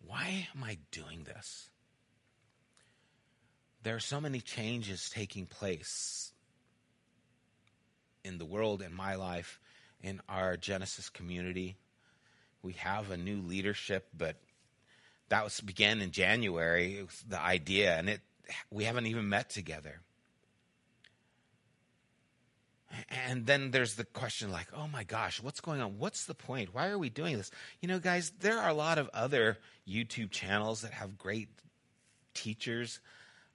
why 0.07 0.49
am 0.55 0.63
I 0.63 0.79
doing 0.93 1.25
this? 1.25 1.69
There 3.83 3.97
are 3.97 4.01
so 4.01 4.21
many 4.21 4.41
changes 4.41 5.11
taking 5.11 5.47
place 5.47 6.33
in 8.25 8.39
the 8.39 8.45
world, 8.45 8.83
in 8.83 8.95
my 8.95 9.15
life, 9.15 9.61
in 10.01 10.21
our 10.29 10.57
Genesis 10.57 11.09
community. 11.09 11.77
We 12.67 12.73
have 12.73 13.13
a 13.13 13.17
new 13.17 13.41
leadership, 13.43 14.09
but 14.13 14.35
that 15.29 15.45
was 15.45 15.61
began 15.61 16.01
in 16.01 16.11
January. 16.11 16.99
It 16.99 17.07
was 17.07 17.25
the 17.29 17.41
idea, 17.41 17.97
and 17.97 18.09
it 18.09 18.21
we 18.73 18.83
haven't 18.83 19.07
even 19.07 19.29
met 19.29 19.51
together. 19.51 20.01
And 23.29 23.47
then 23.47 23.71
there's 23.71 23.95
the 23.95 24.05
question 24.05 24.51
like, 24.51 24.67
oh 24.75 24.89
my 24.89 25.05
gosh, 25.05 25.41
what's 25.41 25.61
going 25.61 25.81
on? 25.81 25.99
What's 25.99 26.25
the 26.25 26.35
point? 26.35 26.75
Why 26.75 26.89
are 26.89 26.99
we 26.99 27.09
doing 27.09 27.37
this? 27.37 27.53
You 27.81 27.87
know, 27.87 28.01
guys, 28.01 28.33
there 28.41 28.59
are 28.59 28.69
a 28.69 28.75
lot 28.75 28.99
of 28.99 29.09
other 29.15 29.59
YouTube 29.87 30.33
channels 30.33 30.81
that 30.81 30.93
have 30.93 31.17
great 31.17 31.49
teachers. 32.35 32.99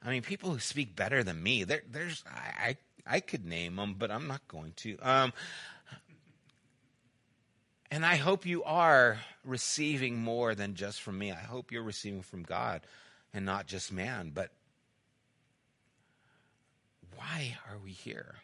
I 0.02 0.10
mean, 0.10 0.22
people 0.22 0.52
who 0.52 0.60
speak 0.60 0.96
better 0.96 1.22
than 1.22 1.44
me. 1.44 1.66
There, 1.66 1.82
there's, 1.90 2.24
I, 2.30 2.70
I, 2.70 3.16
I 3.16 3.20
could 3.20 3.46
name 3.46 3.76
them, 3.76 3.96
but 3.98 4.10
I'm 4.10 4.28
not 4.28 4.48
going 4.48 4.72
to. 4.78 4.98
Um, 5.00 5.34
and 7.92 8.06
I 8.06 8.16
hope 8.16 8.46
you 8.46 8.64
are 8.64 9.20
receiving 9.44 10.18
more 10.18 10.56
than 10.56 10.76
just 10.76 11.02
from 11.02 11.18
me. 11.18 11.32
I 11.32 11.36
hope 11.36 11.72
you're 11.72 11.84
receiving 11.84 12.22
from 12.22 12.44
God 12.44 12.82
and 13.34 13.46
not 13.46 13.68
just 13.68 13.92
man. 13.92 14.32
But 14.34 14.50
why 17.18 17.58
are 17.70 17.78
we 17.78 17.92
here? 17.92 18.36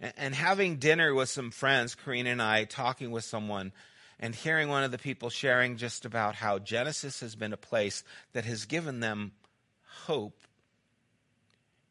And, 0.00 0.12
and 0.16 0.34
having 0.34 0.76
dinner 0.76 1.14
with 1.14 1.28
some 1.28 1.52
friends, 1.52 1.94
Karina 1.94 2.30
and 2.30 2.42
I, 2.42 2.64
talking 2.64 3.12
with 3.12 3.24
someone, 3.24 3.72
and 4.18 4.34
hearing 4.34 4.68
one 4.68 4.82
of 4.82 4.90
the 4.90 4.98
people 4.98 5.30
sharing 5.30 5.76
just 5.76 6.04
about 6.04 6.34
how 6.34 6.58
Genesis 6.58 7.20
has 7.20 7.36
been 7.36 7.52
a 7.52 7.58
place 7.58 8.02
that 8.32 8.44
has 8.44 8.64
given 8.64 8.98
them 8.98 9.32
hope 10.04 10.40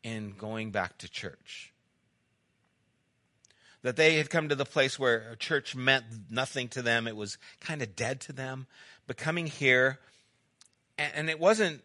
in 0.04 0.34
going 0.38 0.72
back 0.72 0.98
to 0.98 1.10
church 1.10 1.72
that 3.86 3.98
they 3.98 4.16
had 4.16 4.32
come 4.32 4.50
to 4.50 4.56
the 4.56 4.66
place 4.66 4.98
where 4.98 5.36
church 5.36 5.76
meant 5.76 6.06
nothing 6.32 6.68
to 6.70 6.82
them. 6.82 7.08
It 7.08 7.16
was 7.16 7.38
kind 7.60 7.84
of 7.84 7.96
dead 7.96 8.20
to 8.22 8.34
them. 8.34 8.66
But 9.06 9.16
coming 9.16 9.46
here, 9.46 10.00
and 10.98 11.30
it 11.30 11.40
wasn't, 11.40 11.84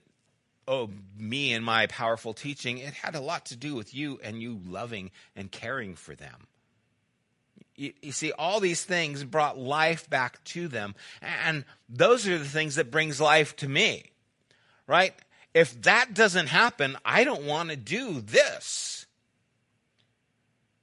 oh, 0.66 0.88
me 1.18 1.52
and 1.52 1.62
my 1.62 1.86
powerful 1.88 2.32
teaching. 2.32 2.78
It 2.78 2.94
had 2.94 3.14
a 3.14 3.20
lot 3.20 3.44
to 3.46 3.56
do 3.56 3.74
with 3.74 3.92
you 3.92 4.18
and 4.24 4.40
you 4.40 4.58
loving 4.66 5.10
and 5.36 5.52
caring 5.52 5.94
for 5.94 6.14
them. 6.14 6.46
You, 7.76 7.92
you 8.00 8.12
see, 8.12 8.32
all 8.32 8.60
these 8.60 8.82
things 8.82 9.22
brought 9.22 9.58
life 9.58 10.08
back 10.08 10.42
to 10.44 10.68
them. 10.68 10.94
And 11.20 11.66
those 11.90 12.26
are 12.26 12.38
the 12.38 12.46
things 12.46 12.76
that 12.76 12.90
brings 12.90 13.20
life 13.20 13.56
to 13.56 13.68
me, 13.68 14.04
right? 14.86 15.12
If 15.52 15.82
that 15.82 16.14
doesn't 16.14 16.46
happen, 16.46 16.96
I 17.04 17.24
don't 17.24 17.44
want 17.44 17.68
to 17.68 17.76
do 17.76 18.22
this. 18.22 19.04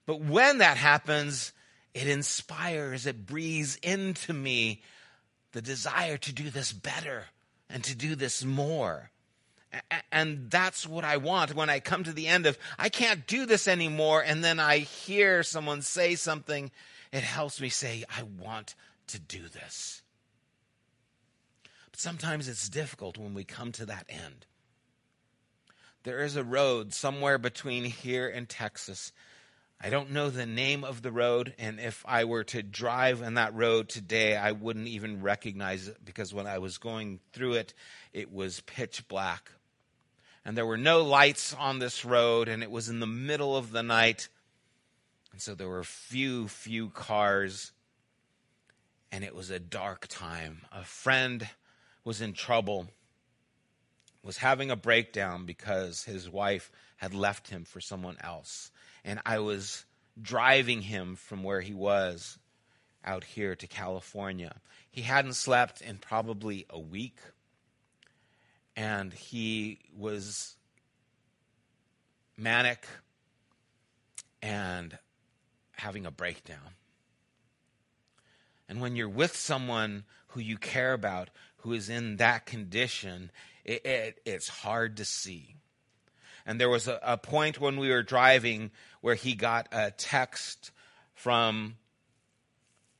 But 0.07 0.21
when 0.21 0.59
that 0.59 0.77
happens, 0.77 1.51
it 1.93 2.07
inspires, 2.07 3.05
it 3.05 3.27
breathes 3.27 3.75
into 3.83 4.33
me 4.33 4.81
the 5.51 5.61
desire 5.61 6.17
to 6.17 6.33
do 6.33 6.49
this 6.49 6.71
better 6.71 7.25
and 7.69 7.83
to 7.83 7.95
do 7.95 8.15
this 8.15 8.43
more. 8.43 9.11
And 10.11 10.49
that's 10.49 10.87
what 10.87 11.03
I 11.03 11.17
want 11.17 11.53
when 11.53 11.69
I 11.69 11.81
come 11.81 12.05
to 12.05 12.13
the 12.13 12.27
end 12.27 12.45
of, 12.45 12.57
I 12.79 12.87
can't 12.87 13.27
do 13.27 13.45
this 13.45 13.67
anymore. 13.67 14.23
And 14.25 14.43
then 14.43 14.61
I 14.61 14.77
hear 14.77 15.43
someone 15.43 15.81
say 15.81 16.15
something, 16.15 16.71
it 17.11 17.23
helps 17.23 17.59
me 17.59 17.69
say, 17.69 18.05
I 18.09 18.23
want 18.23 18.75
to 19.07 19.19
do 19.19 19.41
this. 19.49 20.01
But 21.91 21.99
sometimes 21.99 22.47
it's 22.47 22.69
difficult 22.69 23.17
when 23.17 23.33
we 23.33 23.43
come 23.43 23.73
to 23.73 23.85
that 23.87 24.05
end. 24.07 24.45
There 26.03 26.23
is 26.23 26.37
a 26.37 26.43
road 26.45 26.93
somewhere 26.93 27.37
between 27.37 27.83
here 27.83 28.29
and 28.29 28.47
Texas 28.47 29.11
I 29.79 29.91
don't 29.91 30.09
know 30.09 30.31
the 30.31 30.47
name 30.47 30.83
of 30.83 31.03
the 31.03 31.11
road, 31.11 31.53
and 31.59 31.79
if 31.79 32.03
I 32.07 32.25
were 32.25 32.43
to 32.45 32.63
drive 32.63 33.21
on 33.21 33.35
that 33.35 33.53
road 33.53 33.89
today, 33.89 34.35
I 34.35 34.51
wouldn't 34.51 34.87
even 34.87 35.21
recognize 35.21 35.87
it 35.87 36.03
because 36.03 36.33
when 36.33 36.47
I 36.47 36.57
was 36.57 36.79
going 36.79 37.19
through 37.31 37.53
it, 37.53 37.75
it 38.11 38.31
was 38.33 38.61
pitch 38.61 39.07
black. 39.07 39.51
And 40.43 40.57
there 40.57 40.65
were 40.65 40.77
no 40.77 41.03
lights 41.03 41.53
on 41.53 41.77
this 41.77 42.03
road, 42.03 42.47
and 42.47 42.63
it 42.63 42.71
was 42.71 42.89
in 42.89 42.99
the 42.99 43.05
middle 43.05 43.55
of 43.55 43.71
the 43.71 43.83
night. 43.83 44.29
And 45.31 45.39
so 45.39 45.53
there 45.53 45.69
were 45.69 45.83
few, 45.83 46.47
few 46.47 46.89
cars, 46.89 47.71
and 49.11 49.23
it 49.23 49.35
was 49.35 49.51
a 49.51 49.59
dark 49.59 50.07
time. 50.07 50.61
A 50.71 50.83
friend 50.85 51.47
was 52.03 52.19
in 52.19 52.33
trouble, 52.33 52.87
was 54.23 54.37
having 54.37 54.71
a 54.71 54.75
breakdown 54.75 55.45
because 55.45 56.03
his 56.05 56.27
wife 56.27 56.71
had 56.95 57.13
left 57.13 57.49
him 57.49 57.63
for 57.63 57.79
someone 57.79 58.17
else 58.21 58.71
and 59.07 59.21
I 59.25 59.39
was 59.39 59.85
driving 60.21 60.81
him 60.81 61.15
from 61.15 61.41
where 61.41 61.61
he 61.61 61.73
was 61.73 62.37
out 63.05 63.23
here 63.23 63.55
to 63.55 63.65
California. 63.65 64.57
He 64.91 65.01
hadn't 65.01 65.35
slept 65.35 65.79
in 65.79 65.97
probably 65.97 66.65
a 66.69 66.77
week, 66.77 67.17
and 68.75 69.13
he 69.13 69.79
was 69.97 70.57
manic 72.35 72.85
and 74.41 74.99
having 75.71 76.05
a 76.05 76.11
breakdown. 76.11 76.75
And 78.67 78.81
when 78.81 78.97
you're 78.97 79.07
with 79.07 79.37
someone 79.37 80.03
who 80.27 80.41
you 80.41 80.57
care 80.57 80.91
about 80.91 81.29
who 81.59 81.71
is 81.71 81.87
in 81.87 82.17
that 82.17 82.45
condition, 82.45 83.31
it, 83.63 83.85
it, 83.85 84.19
it's 84.25 84.49
hard 84.49 84.97
to 84.97 85.05
see. 85.05 85.55
And 86.47 86.61
there 86.61 86.69
was 86.69 86.87
a, 86.87 86.97
a 87.03 87.17
point 87.17 87.59
when 87.59 87.77
we 87.77 87.89
were 87.89 88.01
driving 88.01 88.71
where 89.01 89.15
he 89.15 89.35
got 89.35 89.67
a 89.73 89.91
text 89.91 90.71
from 91.13 91.75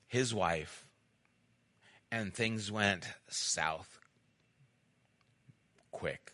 his 0.07 0.33
wife, 0.33 0.85
and 2.11 2.33
things 2.33 2.71
went 2.71 3.07
south 3.29 3.99
quick. 5.91 6.33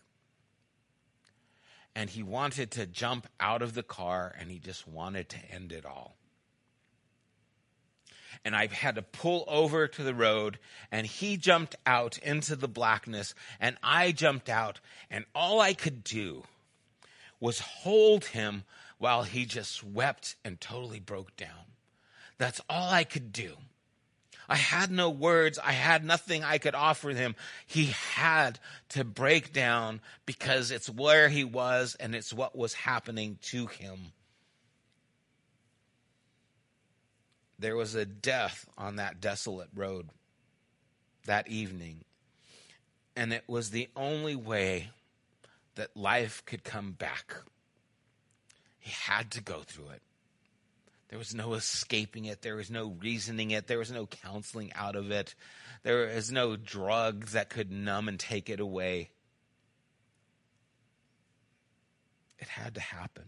And 1.96 2.10
he 2.10 2.24
wanted 2.24 2.72
to 2.72 2.88
jump 2.88 3.28
out 3.40 3.62
of 3.62 3.76
the 3.76 3.84
car 3.84 4.34
and 4.40 4.50
he 4.50 4.58
just 4.58 4.88
wanted 4.88 5.30
to 5.30 5.38
end 5.52 5.72
it 5.72 5.86
all. 5.86 6.18
And 8.44 8.56
I 8.56 8.68
had 8.68 8.96
to 8.96 9.04
pull 9.04 9.46
over 9.48 9.88
to 9.88 10.04
the 10.04 10.14
road 10.14 10.58
and 10.92 11.06
he 11.06 11.38
jumped 11.38 11.76
out 11.86 12.18
into 12.18 12.56
the 12.56 12.68
blackness 12.68 13.36
and 13.60 13.78
I 13.84 14.12
jumped 14.12 14.50
out 14.50 14.80
and 15.10 15.26
all 15.36 15.62
I 15.62 15.74
could 15.74 16.04
do 16.04 16.44
was 17.44 17.60
hold 17.60 18.24
him 18.24 18.64
while 19.00 19.24
he 19.24 19.46
just 19.46 19.84
wept 19.84 20.38
and 20.46 20.62
totally 20.62 21.02
broke 21.02 21.36
down. 21.36 21.68
That's 22.38 22.62
all 22.70 22.90
I 22.90 23.04
could 23.04 23.34
do. 23.34 23.58
I 24.48 24.56
had 24.56 24.90
no 24.90 25.10
words. 25.10 25.60
I 25.60 25.74
had 25.74 26.06
nothing 26.06 26.46
I 26.46 26.58
could 26.58 26.74
offer 26.74 27.10
him. 27.10 27.36
He 27.68 27.88
had 28.16 28.60
to 28.90 29.04
break 29.04 29.52
down 29.52 30.00
because 30.26 30.72
it's 30.72 30.90
where 30.90 31.28
he 31.28 31.44
was 31.44 31.98
and 32.00 32.16
it's 32.16 32.32
what 32.32 32.58
was 32.58 32.74
happening 32.74 33.38
to 33.42 33.68
him. 33.68 34.14
There 37.60 37.76
was 37.76 37.94
a 37.94 38.06
death 38.06 38.70
on 38.78 38.96
that 38.96 39.20
desolate 39.20 39.70
road 39.76 40.08
that 41.26 41.50
evening. 41.50 42.06
And 43.18 43.34
it 43.34 43.44
was 43.48 43.72
the 43.72 43.90
only 43.98 44.38
way 44.38 44.92
that 45.76 45.96
life 45.96 46.44
could 46.46 46.64
come 46.64 46.92
back. 46.92 47.36
He 48.80 48.92
had 48.92 49.32
to 49.32 49.42
go 49.42 49.62
through 49.62 49.90
it. 49.90 50.02
There 51.10 51.20
was 51.20 51.36
no 51.36 51.54
escaping 51.54 52.26
it. 52.26 52.42
There 52.42 52.56
was 52.56 52.72
no 52.72 52.96
reasoning 53.00 53.52
it. 53.52 53.68
There 53.68 53.78
was 53.78 53.92
no 53.92 54.08
counseling 54.08 54.74
out 54.74 54.96
of 54.96 55.12
it. 55.12 55.36
There 55.84 56.08
was 56.08 56.32
no 56.32 56.56
drugs 56.56 57.34
that 57.34 57.50
could 57.50 57.72
numb 57.72 58.08
and 58.08 58.20
take 58.20 58.50
it 58.50 58.60
away. 58.60 59.12
It 62.40 62.48
had 62.48 62.76
to 62.76 62.82
happen. 62.82 63.26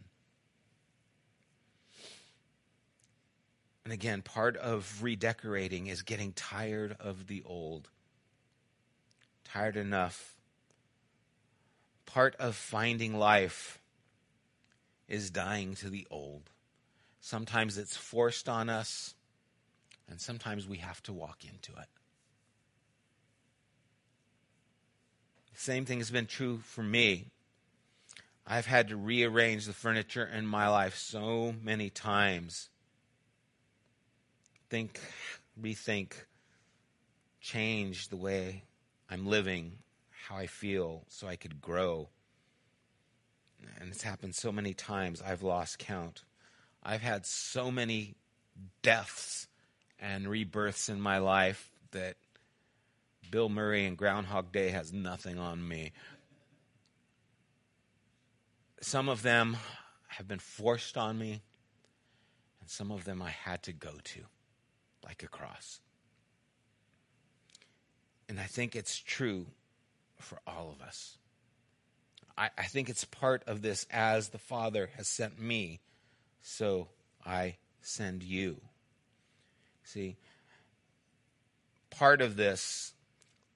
And 3.84 3.93
again, 3.93 4.24
part 4.24 4.58
of 4.58 5.04
redecorating 5.04 5.88
is 5.88 6.02
getting 6.02 6.34
tired 6.34 6.98
of 7.00 7.28
the 7.28 7.43
old. 7.46 7.88
Tired 9.43 9.78
enough. 9.78 10.35
Part 12.16 12.38
of 12.38 12.55
finding 12.55 13.20
life 13.20 13.82
is 15.09 15.30
dying 15.30 15.76
to 15.76 15.89
the 15.89 16.07
old. 16.09 16.49
Sometimes 17.20 17.78
it's 17.78 17.97
forced 17.97 18.47
on 18.47 18.70
us, 18.70 19.16
and 20.07 20.22
sometimes 20.22 20.66
we 20.66 20.78
have 20.78 21.03
to 21.03 21.11
walk 21.11 21.43
into 21.43 21.74
it. 21.74 21.89
The 25.53 25.59
same 25.59 25.84
thing 25.84 25.97
has 25.97 26.09
been 26.09 26.26
true 26.26 26.59
for 26.59 26.84
me. 26.84 27.32
I've 28.47 28.68
had 28.68 28.88
to 28.88 28.95
rearrange 28.95 29.66
the 29.66 29.74
furniture 29.74 30.26
in 30.26 30.47
my 30.47 30.70
life 30.70 30.95
so 30.95 31.53
many 31.61 31.89
times. 31.89 32.70
Think, 34.70 35.01
rethink, 35.61 36.13
change 37.41 38.07
the 38.07 38.16
way 38.16 38.63
I'm 39.09 39.28
living, 39.28 39.80
how 40.28 40.38
I 40.38 40.48
feel, 40.48 41.04
so 41.08 41.28
I 41.28 41.36
could 41.36 41.62
grow. 41.62 42.10
And 43.80 43.90
it's 43.90 44.04
happened 44.04 44.36
so 44.36 44.52
many 44.52 44.74
times, 44.74 45.22
I've 45.22 45.44
lost 45.44 45.80
count. 45.80 46.24
I've 46.84 47.02
had 47.02 47.26
so 47.26 47.72
many 47.72 48.16
deaths 48.82 49.48
and 50.00 50.28
rebirths 50.28 50.90
in 50.90 51.00
my 51.00 51.20
life 51.20 51.72
that 51.92 52.16
Bill 53.30 53.50
Murray 53.50 53.86
and 53.86 53.98
Groundhog 53.98 54.52
Day 54.52 54.70
has 54.70 54.94
nothing 54.94 55.38
on 55.38 55.68
me. 55.68 55.92
Some 58.82 59.10
of 59.10 59.22
them 59.22 59.58
have 60.08 60.28
been 60.28 60.40
forced 60.40 60.98
on 60.98 61.18
me, 61.18 61.42
and 62.62 62.70
some 62.70 62.92
of 62.92 63.04
them 63.04 63.22
I 63.22 63.32
had 63.32 63.64
to 63.64 63.74
go 63.74 63.92
to, 64.04 64.22
like 65.04 65.24
a 65.24 65.28
cross. 65.28 65.80
And 68.30 68.40
I 68.40 68.46
think 68.46 68.76
it's 68.76 68.98
true 68.98 69.48
for 70.20 70.39
all 70.45 70.72
of 70.72 70.86
us. 70.86 71.18
I, 72.38 72.49
I 72.57 72.63
think 72.63 72.89
it's 72.89 73.05
part 73.05 73.43
of 73.47 73.61
this 73.61 73.86
as 73.89 74.30
the 74.30 74.38
Father 74.38 74.89
has 74.97 75.07
sent 75.07 75.39
me 75.39 75.80
so 76.41 76.88
I 77.26 77.57
send 77.82 78.22
you. 78.22 78.61
See, 79.84 80.18
part 81.89 82.22
of 82.22 82.36
this, 82.36 82.93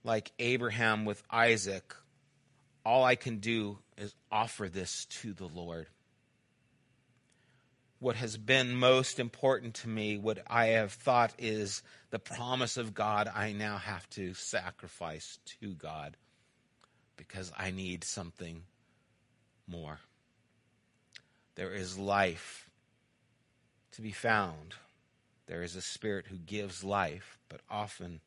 like 0.03 0.31
Abraham 0.39 1.05
with 1.05 1.21
Isaac, 1.29 1.95
all 2.83 3.03
I 3.03 3.15
can 3.15 3.37
do 3.37 3.77
is 3.97 4.15
offer 4.31 4.69
this 4.69 5.05
to 5.21 5.33
the 5.33 5.47
Lord. 5.47 5.87
What 7.99 8.15
has 8.15 8.37
been 8.37 8.75
most 8.75 9.19
important 9.19 9.75
to 9.75 9.89
me, 9.89 10.17
what 10.17 10.39
I 10.47 10.67
have 10.67 10.93
thought 10.93 11.33
is 11.37 11.83
the 12.11 12.19
promise 12.19 12.77
of 12.77 12.93
God, 12.93 13.29
I 13.33 13.51
now 13.51 13.77
have 13.77 14.09
to 14.11 14.33
sacrifice 14.33 15.37
to 15.59 15.73
God 15.73 16.15
because 17.19 17.51
I 17.57 17.69
need 17.69 18.05
something 18.05 18.63
more. 19.67 19.99
There 21.55 21.73
is 21.73 21.99
life 21.99 22.69
to 23.91 24.01
be 24.01 24.13
found. 24.13 24.75
There 25.45 25.61
is 25.61 25.75
a 25.75 25.81
spirit 25.81 26.27
who 26.27 26.37
gives 26.37 26.81
life, 26.81 27.37
but 27.49 27.59
often 27.69 28.21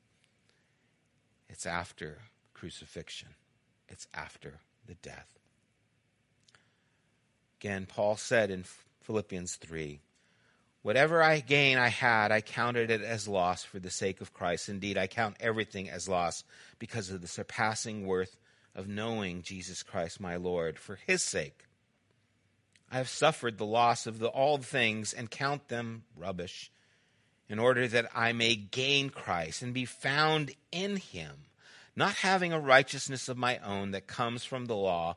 it's 1.49 1.65
after 1.65 2.19
crucifixion, 2.53 3.31
it's 3.89 4.07
after 4.13 4.61
the 4.87 4.95
death. 4.95 5.39
Again, 7.61 7.87
Paul 7.87 8.17
said 8.17 8.51
in 8.51 8.65
Philippians 9.01 9.57
3 9.57 10.01
Whatever 10.83 11.23
I 11.23 11.39
gain 11.41 11.79
I 11.79 11.89
had, 11.89 12.33
I 12.33 12.41
counted 12.41 12.91
it 12.91 13.03
as 13.03 13.29
loss 13.29 13.63
for 13.63 13.79
the 13.79 13.89
sake 13.89 14.21
of 14.21 14.35
Christ. 14.35 14.69
Indeed, 14.69 14.99
I 14.99 15.07
count 15.07 15.37
everything 15.39 15.89
as 15.89 16.09
loss 16.09 16.43
because 16.81 17.09
of 17.09 17.23
the 17.23 17.29
surpassing 17.29 18.05
worth 18.05 18.37
of 18.75 18.89
knowing 18.89 19.43
Jesus 19.43 19.83
Christ 19.83 20.21
my 20.21 20.37
Lord. 20.37 20.79
For 20.79 20.99
his 21.07 21.23
sake, 21.23 21.67
I 22.91 22.97
have 22.97 23.09
suffered 23.09 23.59
the 23.59 23.67
loss 23.67 24.07
of 24.07 24.19
the, 24.19 24.29
all 24.29 24.59
things 24.59 25.13
and 25.13 25.31
count 25.31 25.69
them 25.69 26.05
rubbish, 26.17 26.71
in 27.49 27.59
order 27.59 27.87
that 27.89 28.11
I 28.15 28.33
may 28.33 28.55
gain 28.55 29.11
Christ 29.11 29.63
and 29.63 29.75
be 29.75 29.85
found 29.85 30.53
in 30.71 30.97
him, 30.97 31.45
not 31.95 32.15
having 32.15 32.53
a 32.53 32.61
righteousness 32.61 33.29
of 33.29 33.37
my 33.37 33.59
own 33.59 33.91
that 33.91 34.07
comes 34.07 34.45
from 34.45 34.67
the 34.67 34.77
law, 34.77 35.17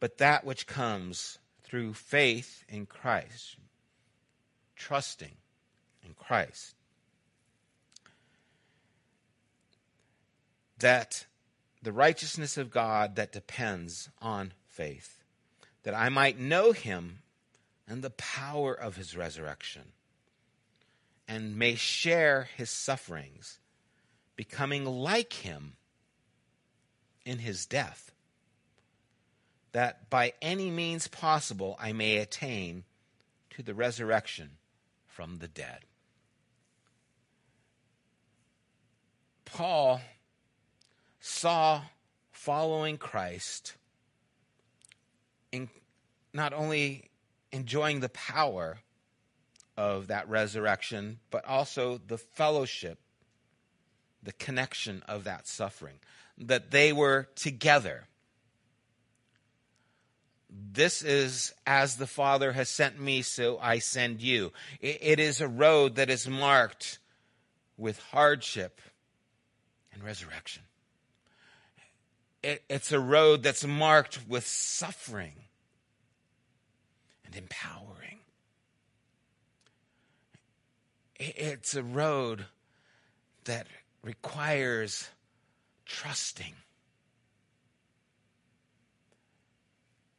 but 0.00 0.18
that 0.18 0.44
which 0.44 0.66
comes 0.66 1.38
through 1.62 1.94
faith 1.94 2.64
in 2.68 2.86
Christ, 2.86 3.56
trusting 4.74 5.36
in 6.04 6.14
Christ. 6.14 6.74
That 10.78 11.26
the 11.82 11.92
righteousness 11.92 12.56
of 12.56 12.70
God 12.70 13.16
that 13.16 13.32
depends 13.32 14.08
on 14.20 14.52
faith 14.66 15.18
that 15.84 15.94
I 15.94 16.08
might 16.08 16.38
know 16.38 16.72
him 16.72 17.20
and 17.86 18.02
the 18.02 18.10
power 18.10 18.74
of 18.74 18.96
his 18.96 19.16
resurrection, 19.16 19.92
and 21.26 21.56
may 21.56 21.74
share 21.74 22.48
his 22.56 22.68
sufferings, 22.68 23.58
becoming 24.36 24.84
like 24.84 25.32
him 25.32 25.76
in 27.24 27.38
his 27.38 27.64
death, 27.64 28.12
that 29.72 30.10
by 30.10 30.34
any 30.42 30.70
means 30.70 31.08
possible 31.08 31.76
I 31.80 31.92
may 31.92 32.18
attain 32.18 32.84
to 33.50 33.62
the 33.62 33.74
resurrection 33.74 34.50
from 35.06 35.38
the 35.38 35.48
dead. 35.48 35.80
Paul 39.46 40.02
saw 41.28 41.82
following 42.32 42.96
Christ 42.96 43.74
in 45.52 45.68
not 46.32 46.52
only 46.52 47.10
enjoying 47.52 48.00
the 48.00 48.08
power 48.08 48.78
of 49.76 50.08
that 50.08 50.28
resurrection, 50.28 51.20
but 51.30 51.44
also 51.44 52.00
the 52.06 52.18
fellowship, 52.18 52.98
the 54.22 54.32
connection 54.32 55.02
of 55.06 55.24
that 55.24 55.46
suffering, 55.46 55.98
that 56.38 56.70
they 56.70 56.92
were 56.92 57.28
together. 57.34 58.04
This 60.50 61.02
is 61.02 61.52
as 61.66 61.96
the 61.96 62.06
Father 62.06 62.52
has 62.52 62.68
sent 62.68 62.98
me, 62.98 63.22
so 63.22 63.58
I 63.58 63.78
send 63.78 64.22
you. 64.22 64.52
it 64.80 65.20
is 65.20 65.40
a 65.40 65.48
road 65.48 65.96
that 65.96 66.10
is 66.10 66.26
marked 66.26 66.98
with 67.76 67.98
hardship 67.98 68.80
and 69.92 70.02
resurrection 70.02 70.62
it, 72.48 72.64
it's 72.70 72.92
a 72.92 73.00
road 73.00 73.42
that's 73.42 73.64
marked 73.64 74.20
with 74.26 74.46
suffering 74.46 75.34
and 77.26 77.36
empowering. 77.36 78.20
It, 81.16 81.34
it's 81.36 81.74
a 81.74 81.82
road 81.82 82.46
that 83.44 83.66
requires 84.02 85.10
trusting 85.84 86.54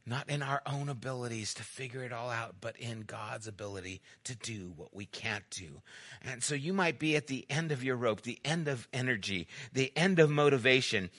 not 0.05 0.27
in 0.27 0.41
our 0.41 0.61
own 0.65 0.89
abilities 0.89 1.53
to 1.53 1.63
figure 1.63 2.03
it 2.03 2.11
all 2.11 2.31
out, 2.31 2.55
but 2.59 2.75
in 2.77 3.01
God's 3.01 3.47
ability 3.47 4.01
to 4.23 4.35
do 4.35 4.73
what 4.75 4.93
we 4.93 5.05
can't 5.05 5.47
do. 5.51 5.81
And 6.23 6.43
so 6.43 6.55
you 6.55 6.73
might 6.73 6.97
be 6.97 7.15
at 7.15 7.27
the 7.27 7.45
end 7.47 7.71
of 7.71 7.83
your 7.83 7.95
rope, 7.95 8.21
the 8.21 8.39
end 8.43 8.67
of 8.67 8.87
energy, 8.91 9.47
the 9.71 9.95
end 9.95 10.17
of 10.17 10.31
motivation. 10.31 11.11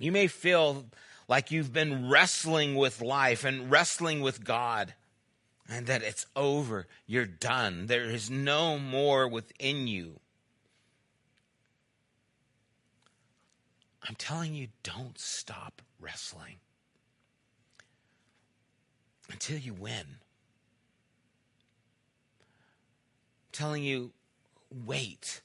You 0.00 0.12
may 0.12 0.28
feel 0.28 0.86
like 1.28 1.50
you've 1.50 1.74
been 1.74 2.08
wrestling 2.08 2.74
with 2.74 3.02
life 3.02 3.44
and 3.44 3.70
wrestling 3.70 4.22
with 4.22 4.42
God, 4.42 4.94
and 5.68 5.86
that 5.86 6.02
it's 6.02 6.24
over. 6.34 6.86
You're 7.06 7.26
done. 7.26 7.86
There 7.86 8.06
is 8.06 8.30
no 8.30 8.78
more 8.78 9.28
within 9.28 9.86
you. 9.86 10.18
I'm 14.08 14.14
telling 14.14 14.54
you, 14.54 14.68
don't 14.82 15.18
stop 15.18 15.82
wrestling 16.00 16.56
until 19.30 19.58
you 19.58 19.74
win. 19.74 20.06
I'm 22.40 23.52
telling 23.52 23.84
you, 23.84 24.12
wait. 24.70 25.42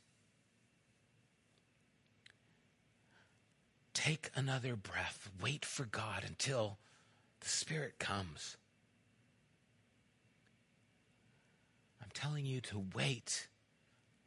Take 3.95 4.29
another 4.35 4.75
breath. 4.75 5.29
Wait 5.41 5.65
for 5.65 5.85
God 5.85 6.23
until 6.27 6.77
the 7.39 7.47
Spirit 7.47 7.97
comes. 7.97 8.57
I'm 12.03 12.09
telling 12.13 12.45
you 12.45 12.61
to 12.61 12.85
wait 12.93 13.47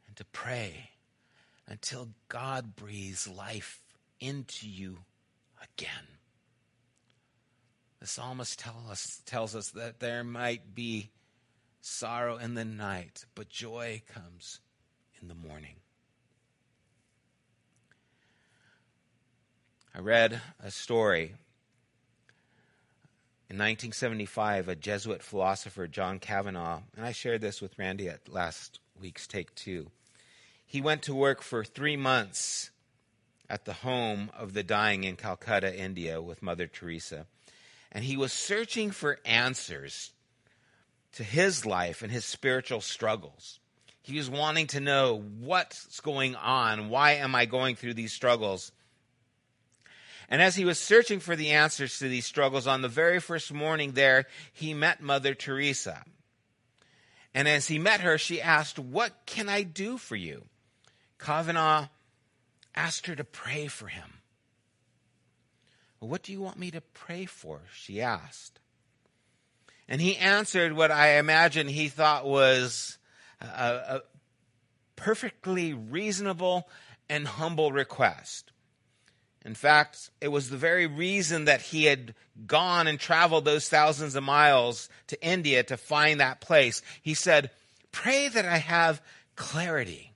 and 0.07 0.17
to 0.17 0.25
pray 0.25 0.89
until 1.67 2.09
God 2.27 2.75
breathes 2.75 3.27
life 3.27 3.81
into 4.19 4.67
you 4.67 4.97
again. 5.61 6.17
The 7.99 8.07
psalmist 8.07 8.57
tell 8.57 8.83
us, 8.89 9.21
tells 9.25 9.55
us 9.55 9.69
that 9.71 9.99
there 9.99 10.23
might 10.23 10.73
be 10.73 11.11
sorrow 11.79 12.37
in 12.37 12.55
the 12.55 12.65
night, 12.65 13.25
but 13.35 13.49
joy 13.49 14.01
comes 14.11 14.61
in 15.21 15.27
the 15.27 15.35
morning. 15.35 15.75
I 19.99 20.01
read 20.01 20.39
a 20.63 20.71
story. 20.71 21.33
In 23.49 23.57
1975, 23.57 24.69
a 24.69 24.75
Jesuit 24.77 25.21
philosopher, 25.21 25.87
John 25.87 26.19
Kavanaugh, 26.19 26.83
and 26.95 27.05
I 27.05 27.11
shared 27.11 27.41
this 27.41 27.61
with 27.61 27.77
Randy 27.77 28.07
at 28.07 28.31
last 28.31 28.79
week's 29.01 29.27
Take 29.27 29.53
Two. 29.55 29.91
He 30.65 30.79
went 30.79 31.01
to 31.01 31.13
work 31.13 31.41
for 31.41 31.65
three 31.65 31.97
months 31.97 32.69
at 33.49 33.65
the 33.65 33.73
home 33.73 34.31
of 34.37 34.53
the 34.53 34.63
dying 34.63 35.03
in 35.03 35.17
Calcutta, 35.17 35.77
India, 35.77 36.21
with 36.21 36.41
Mother 36.41 36.65
Teresa 36.67 37.25
and 37.91 38.05
he 38.05 38.15
was 38.15 38.31
searching 38.31 38.91
for 38.91 39.19
answers 39.25 40.11
to 41.11 41.25
his 41.25 41.65
life 41.65 42.01
and 42.01 42.09
his 42.09 42.23
spiritual 42.23 42.79
struggles. 42.79 43.59
He 44.01 44.15
was 44.15 44.29
wanting 44.29 44.67
to 44.67 44.79
know 44.79 45.21
what's 45.41 45.99
going 45.99 46.35
on. 46.37 46.87
Why 46.87 47.15
am 47.15 47.35
I 47.35 47.43
going 47.43 47.75
through 47.75 47.95
these 47.95 48.13
struggles? 48.13 48.71
And 50.29 50.41
as 50.43 50.55
he 50.55 50.63
was 50.63 50.77
searching 50.77 51.19
for 51.19 51.35
the 51.35 51.49
answers 51.49 51.97
to 51.99 52.07
these 52.07 52.25
struggles 52.25 52.67
on 52.67 52.83
the 52.83 52.87
very 52.87 53.19
first 53.19 53.51
morning 53.51 53.93
there, 53.93 54.27
he 54.53 54.75
met 54.75 55.01
Mother 55.01 55.33
Teresa. 55.33 56.03
And 57.33 57.47
as 57.47 57.67
he 57.67 57.79
met 57.79 58.01
her, 58.01 58.17
she 58.19 58.39
asked, 58.39 58.77
What 58.77 59.11
can 59.25 59.49
I 59.49 59.63
do 59.63 59.97
for 59.97 60.15
you? 60.15 60.45
Kavanaugh 61.17 61.87
asked 62.75 63.07
her 63.07 63.15
to 63.15 63.23
pray 63.23 63.67
for 63.67 63.87
him. 63.87 64.19
What 65.99 66.23
do 66.23 66.31
you 66.31 66.41
want 66.41 66.57
me 66.57 66.71
to 66.71 66.81
pray 66.81 67.25
for? 67.25 67.61
She 67.73 68.01
asked. 68.01 68.59
And 69.87 69.99
he 69.99 70.15
answered 70.15 70.73
what 70.73 70.91
I 70.91 71.17
imagine 71.17 71.67
he 71.67 71.89
thought 71.89 72.25
was 72.25 72.97
a, 73.41 73.45
a 73.45 74.01
perfectly 74.95 75.73
reasonable 75.73 76.69
and 77.09 77.27
humble 77.27 77.71
request. 77.71 78.48
In 79.45 79.55
fact, 79.55 80.09
it 80.19 80.27
was 80.27 80.49
the 80.49 80.57
very 80.57 80.85
reason 80.85 81.45
that 81.45 81.61
he 81.61 81.85
had 81.85 82.13
gone 82.45 82.87
and 82.87 82.99
traveled 82.99 83.45
those 83.45 83.69
thousands 83.69 84.15
of 84.15 84.23
miles 84.23 84.89
to 85.07 85.25
India 85.25 85.63
to 85.63 85.77
find 85.77 86.19
that 86.19 86.41
place. 86.41 86.81
He 87.01 87.13
said, 87.13 87.51
Pray 87.91 88.27
that 88.27 88.45
I 88.45 88.57
have 88.57 89.01
clarity. 89.35 90.13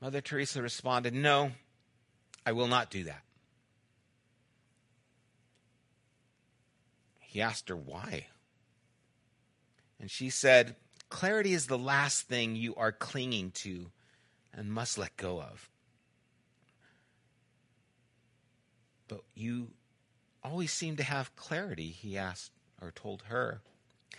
Mother 0.00 0.20
Teresa 0.20 0.60
responded, 0.60 1.14
No, 1.14 1.52
I 2.44 2.52
will 2.52 2.68
not 2.68 2.90
do 2.90 3.04
that. 3.04 3.22
He 7.20 7.40
asked 7.40 7.70
her 7.70 7.76
why. 7.76 8.26
And 9.98 10.10
she 10.10 10.30
said, 10.30 10.76
Clarity 11.08 11.54
is 11.54 11.66
the 11.66 11.78
last 11.78 12.28
thing 12.28 12.54
you 12.54 12.74
are 12.76 12.92
clinging 12.92 13.50
to 13.52 13.90
and 14.52 14.72
must 14.72 14.98
let 14.98 15.16
go 15.16 15.40
of. 15.40 15.70
But 19.08 19.22
you 19.34 19.68
always 20.42 20.72
seem 20.72 20.96
to 20.96 21.02
have 21.02 21.34
clarity, 21.36 21.90
he 21.90 22.16
asked 22.16 22.52
or 22.80 22.90
told 22.90 23.22
her. 23.28 23.60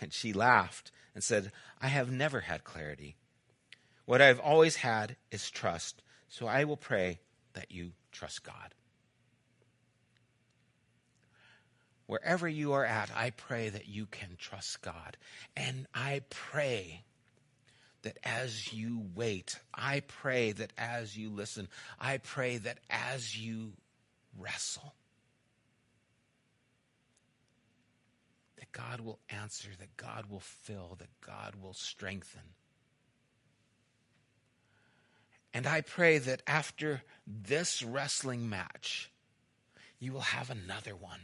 And 0.00 0.12
she 0.12 0.32
laughed 0.32 0.92
and 1.14 1.24
said, 1.24 1.50
I 1.80 1.88
have 1.88 2.10
never 2.10 2.40
had 2.40 2.64
clarity. 2.64 3.16
What 4.04 4.22
I've 4.22 4.40
always 4.40 4.76
had 4.76 5.16
is 5.30 5.50
trust. 5.50 6.02
So 6.28 6.46
I 6.46 6.64
will 6.64 6.76
pray 6.76 7.20
that 7.54 7.72
you 7.72 7.92
trust 8.12 8.44
God. 8.44 8.74
wherever 12.08 12.48
you 12.48 12.72
are 12.72 12.86
at, 12.86 13.10
I 13.14 13.30
pray 13.30 13.68
that 13.68 13.86
you 13.86 14.06
can 14.06 14.30
trust 14.38 14.82
God. 14.82 15.16
And 15.56 15.86
I 15.94 16.22
pray 16.30 17.04
that 18.02 18.18
as 18.24 18.72
you 18.72 19.06
wait, 19.14 19.60
I 19.74 20.00
pray 20.00 20.52
that 20.52 20.72
as 20.78 21.16
you 21.16 21.30
listen, 21.30 21.68
I 22.00 22.16
pray 22.16 22.56
that 22.56 22.78
as 22.88 23.36
you 23.36 23.74
wrestle, 24.38 24.94
that 28.58 28.70
God 28.72 29.00
will 29.00 29.18
answer, 29.30 29.68
that 29.78 29.96
God 29.96 30.26
will 30.30 30.40
fill, 30.40 30.96
that 30.98 31.20
God 31.20 31.54
will 31.60 31.74
strengthen. 31.74 32.54
And 35.54 35.66
I 35.66 35.80
pray 35.80 36.18
that 36.18 36.42
after 36.46 37.02
this 37.26 37.82
wrestling 37.82 38.48
match, 38.48 39.10
you 39.98 40.12
will 40.12 40.20
have 40.20 40.50
another 40.50 40.94
one 40.94 41.20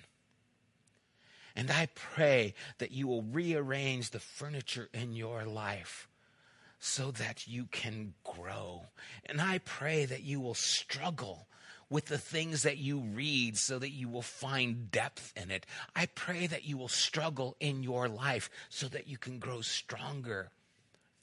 and 1.56 1.70
I 1.70 1.88
pray 1.94 2.54
that 2.78 2.90
you 2.90 3.06
will 3.06 3.22
rearrange 3.22 4.10
the 4.10 4.20
furniture 4.20 4.88
in 4.92 5.14
your 5.14 5.44
life 5.44 6.08
so 6.80 7.10
that 7.12 7.46
you 7.46 7.66
can 7.66 8.14
grow. 8.24 8.86
And 9.24 9.40
I 9.40 9.58
pray 9.58 10.04
that 10.04 10.22
you 10.22 10.40
will 10.40 10.54
struggle 10.54 11.46
with 11.90 12.06
the 12.06 12.18
things 12.18 12.62
that 12.62 12.78
you 12.78 12.98
read 12.98 13.56
so 13.56 13.78
that 13.78 13.90
you 13.90 14.08
will 14.08 14.22
find 14.22 14.90
depth 14.90 15.32
in 15.36 15.50
it. 15.50 15.66
I 15.94 16.06
pray 16.06 16.46
that 16.46 16.64
you 16.64 16.76
will 16.76 16.88
struggle 16.88 17.56
in 17.60 17.82
your 17.82 18.08
life 18.08 18.50
so 18.68 18.88
that 18.88 19.08
you 19.08 19.18
can 19.18 19.38
grow 19.38 19.60
stronger 19.60 20.50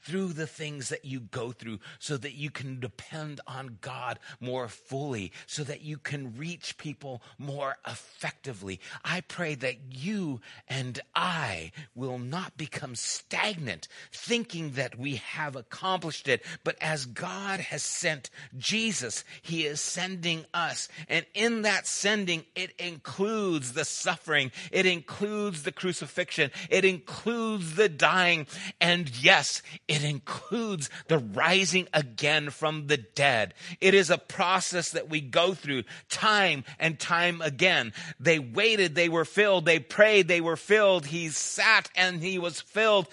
through 0.02 0.34
the 0.34 0.48
things 0.48 0.90
that 0.90 1.06
you 1.06 1.20
go 1.20 1.52
through 1.52 1.80
so 2.00 2.18
that 2.18 2.34
you 2.34 2.50
can 2.50 2.80
depend 2.80 3.42
on 3.48 3.78
God 3.82 4.20
more 4.40 4.68
fully, 4.68 5.32
so 5.46 5.64
that 5.64 5.82
you 5.82 5.98
can 5.98 6.36
reach 6.38 6.78
people 6.78 7.22
more 7.38 7.78
effectively. 7.88 8.80
I 9.04 9.22
pray 9.22 9.56
that 9.56 9.76
you 9.92 10.42
and 10.68 11.00
I 11.16 11.72
will 11.96 12.20
not 12.20 12.58
become 12.58 12.96
stagnant 12.96 13.88
thinking 14.12 14.72
that 14.72 14.98
we 14.98 15.16
have 15.16 15.56
accomplished 15.56 16.28
it, 16.28 16.44
but 16.64 16.76
as 16.82 17.06
God 17.06 17.60
has 17.60 17.84
sent 17.84 18.30
Jesus, 18.58 19.24
He 19.42 19.66
is 19.66 19.82
sending 19.82 20.46
us. 20.54 20.90
And 21.08 21.26
in 21.34 21.64
that 21.64 21.88
sending, 21.88 22.46
it 22.56 22.72
includes 22.80 23.74
the 23.74 23.86
suffering, 23.86 24.52
it 24.72 24.86
includes 24.86 25.64
the 25.64 25.72
crucifixion, 25.72 26.52
it 26.70 26.86
includes 26.86 27.76
the 27.76 27.90
dying, 27.90 28.48
and 28.80 29.10
yes, 29.24 29.62
it 29.92 30.06
includes 30.06 30.90
the 31.10 31.18
rising 31.18 31.86
again 31.94 32.50
from 32.50 32.88
the 32.88 32.96
dead. 32.96 33.54
It 33.82 33.94
is 33.94 34.10
a 34.10 34.18
process 34.18 34.92
that 34.92 35.10
we 35.10 35.20
go 35.20 35.54
through 35.54 35.84
time 36.08 36.64
and 36.80 36.98
time 36.98 37.42
again. 37.42 37.92
They 38.18 38.40
waited, 38.40 38.96
they 38.96 39.10
were 39.10 39.26
filled. 39.26 39.66
They 39.66 39.80
prayed, 39.80 40.30
they 40.30 40.40
were 40.40 40.56
filled. 40.56 41.08
He 41.08 41.28
sat 41.28 41.90
and 41.94 42.24
he 42.24 42.40
was 42.40 42.62
filled. 42.62 43.10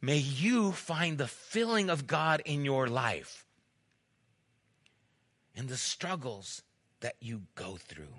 May 0.00 0.18
you 0.18 0.70
find 0.70 1.18
the 1.18 1.26
filling 1.26 1.90
of 1.90 2.06
God 2.06 2.42
in 2.44 2.64
your 2.64 2.86
life 2.86 3.44
in 5.56 5.66
the 5.66 5.76
struggles 5.76 6.62
that 7.00 7.16
you 7.20 7.42
go 7.56 7.76
through. 7.76 8.14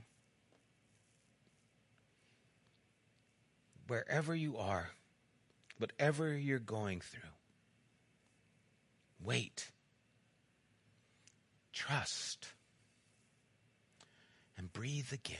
Wherever 3.88 4.36
you 4.36 4.58
are, 4.58 4.90
whatever 5.78 6.36
you're 6.38 6.60
going 6.60 7.00
through, 7.00 7.22
Wait. 9.24 9.72
Trust. 11.74 12.50
And 14.58 14.72
breathe 14.74 15.12
again. 15.14 15.38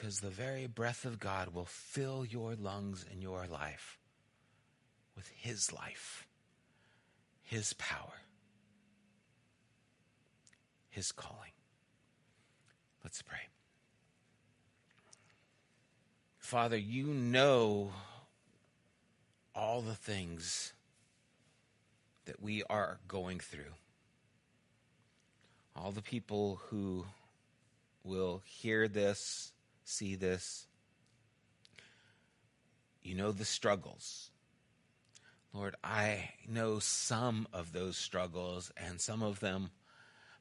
because 0.00 0.20
the 0.20 0.30
very 0.30 0.66
breath 0.66 1.04
of 1.04 1.20
God 1.20 1.52
will 1.52 1.66
fill 1.66 2.24
your 2.24 2.54
lungs 2.54 3.04
and 3.10 3.22
your 3.22 3.46
life 3.46 3.98
with 5.14 5.28
His 5.36 5.74
life, 5.74 6.26
His 7.42 7.74
power, 7.74 8.22
His 10.88 11.12
calling. 11.12 11.52
Let's 13.04 13.20
pray. 13.20 13.48
Father, 16.38 16.78
you 16.78 17.08
know 17.08 17.92
all 19.54 19.82
the 19.82 19.94
things 19.94 20.72
that 22.30 22.40
we 22.40 22.62
are 22.70 23.00
going 23.08 23.40
through. 23.40 23.74
All 25.74 25.90
the 25.90 26.00
people 26.00 26.60
who 26.68 27.04
will 28.04 28.40
hear 28.44 28.86
this, 28.86 29.50
see 29.84 30.14
this, 30.14 30.68
you 33.02 33.16
know 33.16 33.32
the 33.32 33.44
struggles. 33.44 34.30
Lord, 35.52 35.74
I 35.82 36.30
know 36.48 36.78
some 36.78 37.48
of 37.52 37.72
those 37.72 37.96
struggles, 37.96 38.70
and 38.76 39.00
some 39.00 39.24
of 39.24 39.40
them 39.40 39.70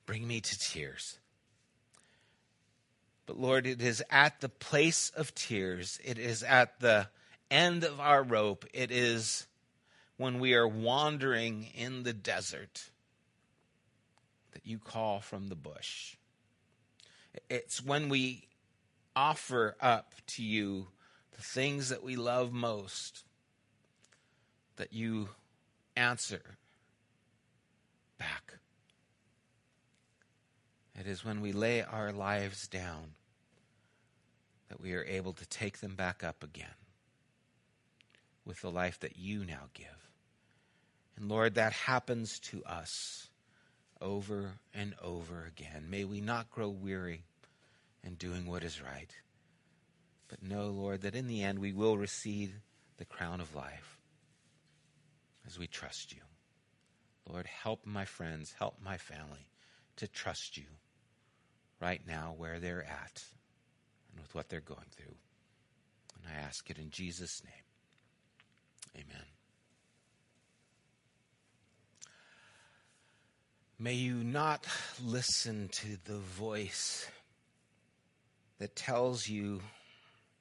bring 0.05 0.27
me 0.27 0.41
to 0.41 0.59
tears. 0.59 1.17
But 3.25 3.39
Lord, 3.39 3.65
it 3.65 3.81
is 3.81 4.03
at 4.11 4.41
the 4.41 4.49
place 4.49 5.11
of 5.15 5.33
tears, 5.33 5.99
it 6.05 6.19
is 6.19 6.43
at 6.43 6.81
the 6.81 7.07
end 7.49 7.83
of 7.83 7.99
our 7.99 8.21
rope, 8.21 8.67
it 8.75 8.91
is 8.91 9.47
when 10.19 10.37
we 10.37 10.53
are 10.53 10.67
wandering 10.67 11.69
in 11.73 12.03
the 12.03 12.11
desert 12.11 12.89
that 14.51 14.65
you 14.65 14.77
call 14.77 15.21
from 15.21 15.47
the 15.47 15.55
bush. 15.55 16.17
It's 17.49 17.81
when 17.81 18.09
we 18.09 18.49
offer 19.15 19.77
up 19.79 20.11
to 20.27 20.43
you 20.43 20.87
the 21.37 21.41
things 21.41 21.87
that 21.87 22.03
we 22.03 22.17
love 22.17 22.51
most 22.51 23.23
that 24.75 24.91
you 24.91 25.29
answer 25.95 26.57
back. 28.17 28.55
It 30.99 31.07
is 31.07 31.23
when 31.23 31.39
we 31.39 31.53
lay 31.53 31.81
our 31.81 32.11
lives 32.11 32.67
down 32.67 33.13
that 34.67 34.81
we 34.81 34.93
are 34.95 35.05
able 35.05 35.31
to 35.31 35.47
take 35.47 35.77
them 35.77 35.95
back 35.95 36.25
up 36.25 36.43
again 36.43 36.75
with 38.43 38.59
the 38.59 38.69
life 38.69 38.99
that 38.99 39.15
you 39.15 39.45
now 39.45 39.69
give. 39.73 39.98
And 41.19 41.29
Lord, 41.29 41.55
that 41.55 41.73
happens 41.73 42.39
to 42.39 42.63
us 42.63 43.27
over 43.99 44.53
and 44.73 44.95
over 45.03 45.45
again. 45.45 45.87
May 45.89 46.05
we 46.05 46.21
not 46.21 46.49
grow 46.49 46.69
weary 46.69 47.23
in 48.03 48.15
doing 48.15 48.45
what 48.45 48.63
is 48.63 48.81
right, 48.81 49.13
but 50.29 50.41
know, 50.41 50.67
Lord, 50.67 51.01
that 51.01 51.15
in 51.15 51.27
the 51.27 51.43
end 51.43 51.59
we 51.59 51.73
will 51.73 51.97
receive 51.97 52.53
the 52.97 53.05
crown 53.05 53.41
of 53.41 53.53
life 53.53 53.97
as 55.45 55.59
we 55.59 55.67
trust 55.67 56.13
you. 56.13 56.21
Lord, 57.27 57.45
help 57.45 57.85
my 57.85 58.05
friends, 58.05 58.55
help 58.57 58.77
my 58.81 58.97
family 58.97 59.47
to 59.97 60.07
trust 60.07 60.57
you 60.57 60.65
right 61.81 62.01
now 62.07 62.33
where 62.37 62.59
they're 62.59 62.83
at 62.83 63.23
and 64.11 64.21
with 64.21 64.33
what 64.33 64.47
they're 64.47 64.61
going 64.61 64.87
through. 64.95 65.15
And 66.15 66.33
I 66.33 66.39
ask 66.39 66.69
it 66.69 66.77
in 66.77 66.89
Jesus' 66.89 67.43
name. 67.43 69.03
Amen. 69.03 69.25
May 73.81 73.93
you 73.93 74.15
not 74.15 74.67
listen 75.01 75.69
to 75.69 75.87
the 76.03 76.17
voice 76.17 77.09
that 78.57 78.75
tells 78.75 79.29
you 79.29 79.61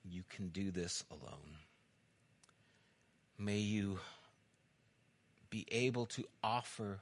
you 0.04 0.24
can 0.28 0.48
do 0.48 0.72
this 0.72 1.04
alone. 1.08 1.58
May 3.38 3.58
you 3.58 4.00
be 5.50 5.66
able 5.70 6.06
to 6.06 6.24
offer 6.42 6.98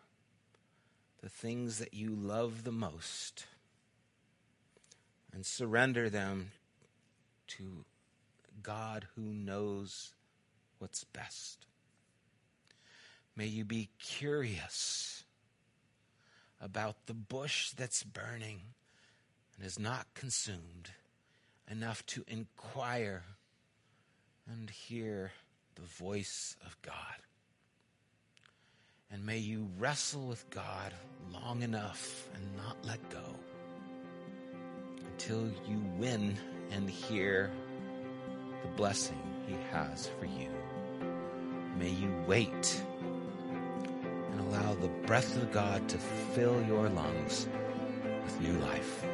the 1.22 1.30
things 1.30 1.78
that 1.78 1.94
you 1.94 2.10
love 2.14 2.64
the 2.64 2.72
most 2.72 3.46
and 5.32 5.46
surrender 5.46 6.10
them 6.10 6.50
to 7.46 7.86
God 8.62 9.06
who 9.16 9.22
knows 9.22 10.12
what's 10.80 11.04
best. 11.04 11.64
May 13.34 13.46
you 13.46 13.64
be 13.64 13.88
curious 13.98 15.22
about 16.60 17.06
the 17.06 17.14
bush 17.14 17.70
that's 17.72 18.02
burning 18.02 18.60
and 19.56 19.66
is 19.66 19.78
not 19.78 20.06
consumed 20.14 20.90
enough 21.70 22.04
to 22.06 22.24
inquire 22.28 23.24
and 24.50 24.70
hear 24.70 25.32
the 25.74 25.82
voice 25.82 26.56
of 26.64 26.76
God. 26.82 26.94
And 29.10 29.24
may 29.24 29.38
you 29.38 29.68
wrestle 29.78 30.26
with 30.26 30.48
God 30.50 30.92
long 31.32 31.62
enough 31.62 32.28
and 32.34 32.56
not 32.56 32.76
let 32.84 33.08
go 33.10 33.36
until 35.12 35.48
you 35.68 35.82
win 35.98 36.36
and 36.70 36.90
hear 36.90 37.50
the 38.62 38.68
blessing 38.76 39.20
He 39.46 39.54
has 39.70 40.10
for 40.18 40.26
you. 40.26 40.50
May 41.78 41.90
you 41.90 42.12
wait 42.26 42.82
and 44.36 44.48
allow 44.48 44.74
the 44.74 44.88
breath 45.06 45.36
of 45.36 45.52
God 45.52 45.88
to 45.88 45.96
fill 45.98 46.60
your 46.64 46.88
lungs 46.88 47.46
with 48.24 48.40
new 48.40 48.54
life. 48.60 49.04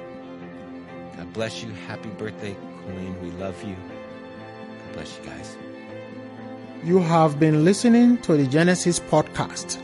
God 1.16 1.33
bless 1.33 1.62
you. 1.62 1.70
Happy 1.87 2.11
birthday, 2.11 2.55
Queen. 2.85 3.16
We 3.23 3.31
love 3.33 3.61
you. 3.62 3.75
God 3.75 4.93
bless 4.95 5.18
you 5.18 5.25
guys. 5.25 5.57
You 6.85 6.99
have 6.99 7.39
been 7.39 7.64
listening 7.64 8.18
to 8.23 8.37
the 8.37 8.47
Genesis 8.47 8.99
podcast. 8.99 9.79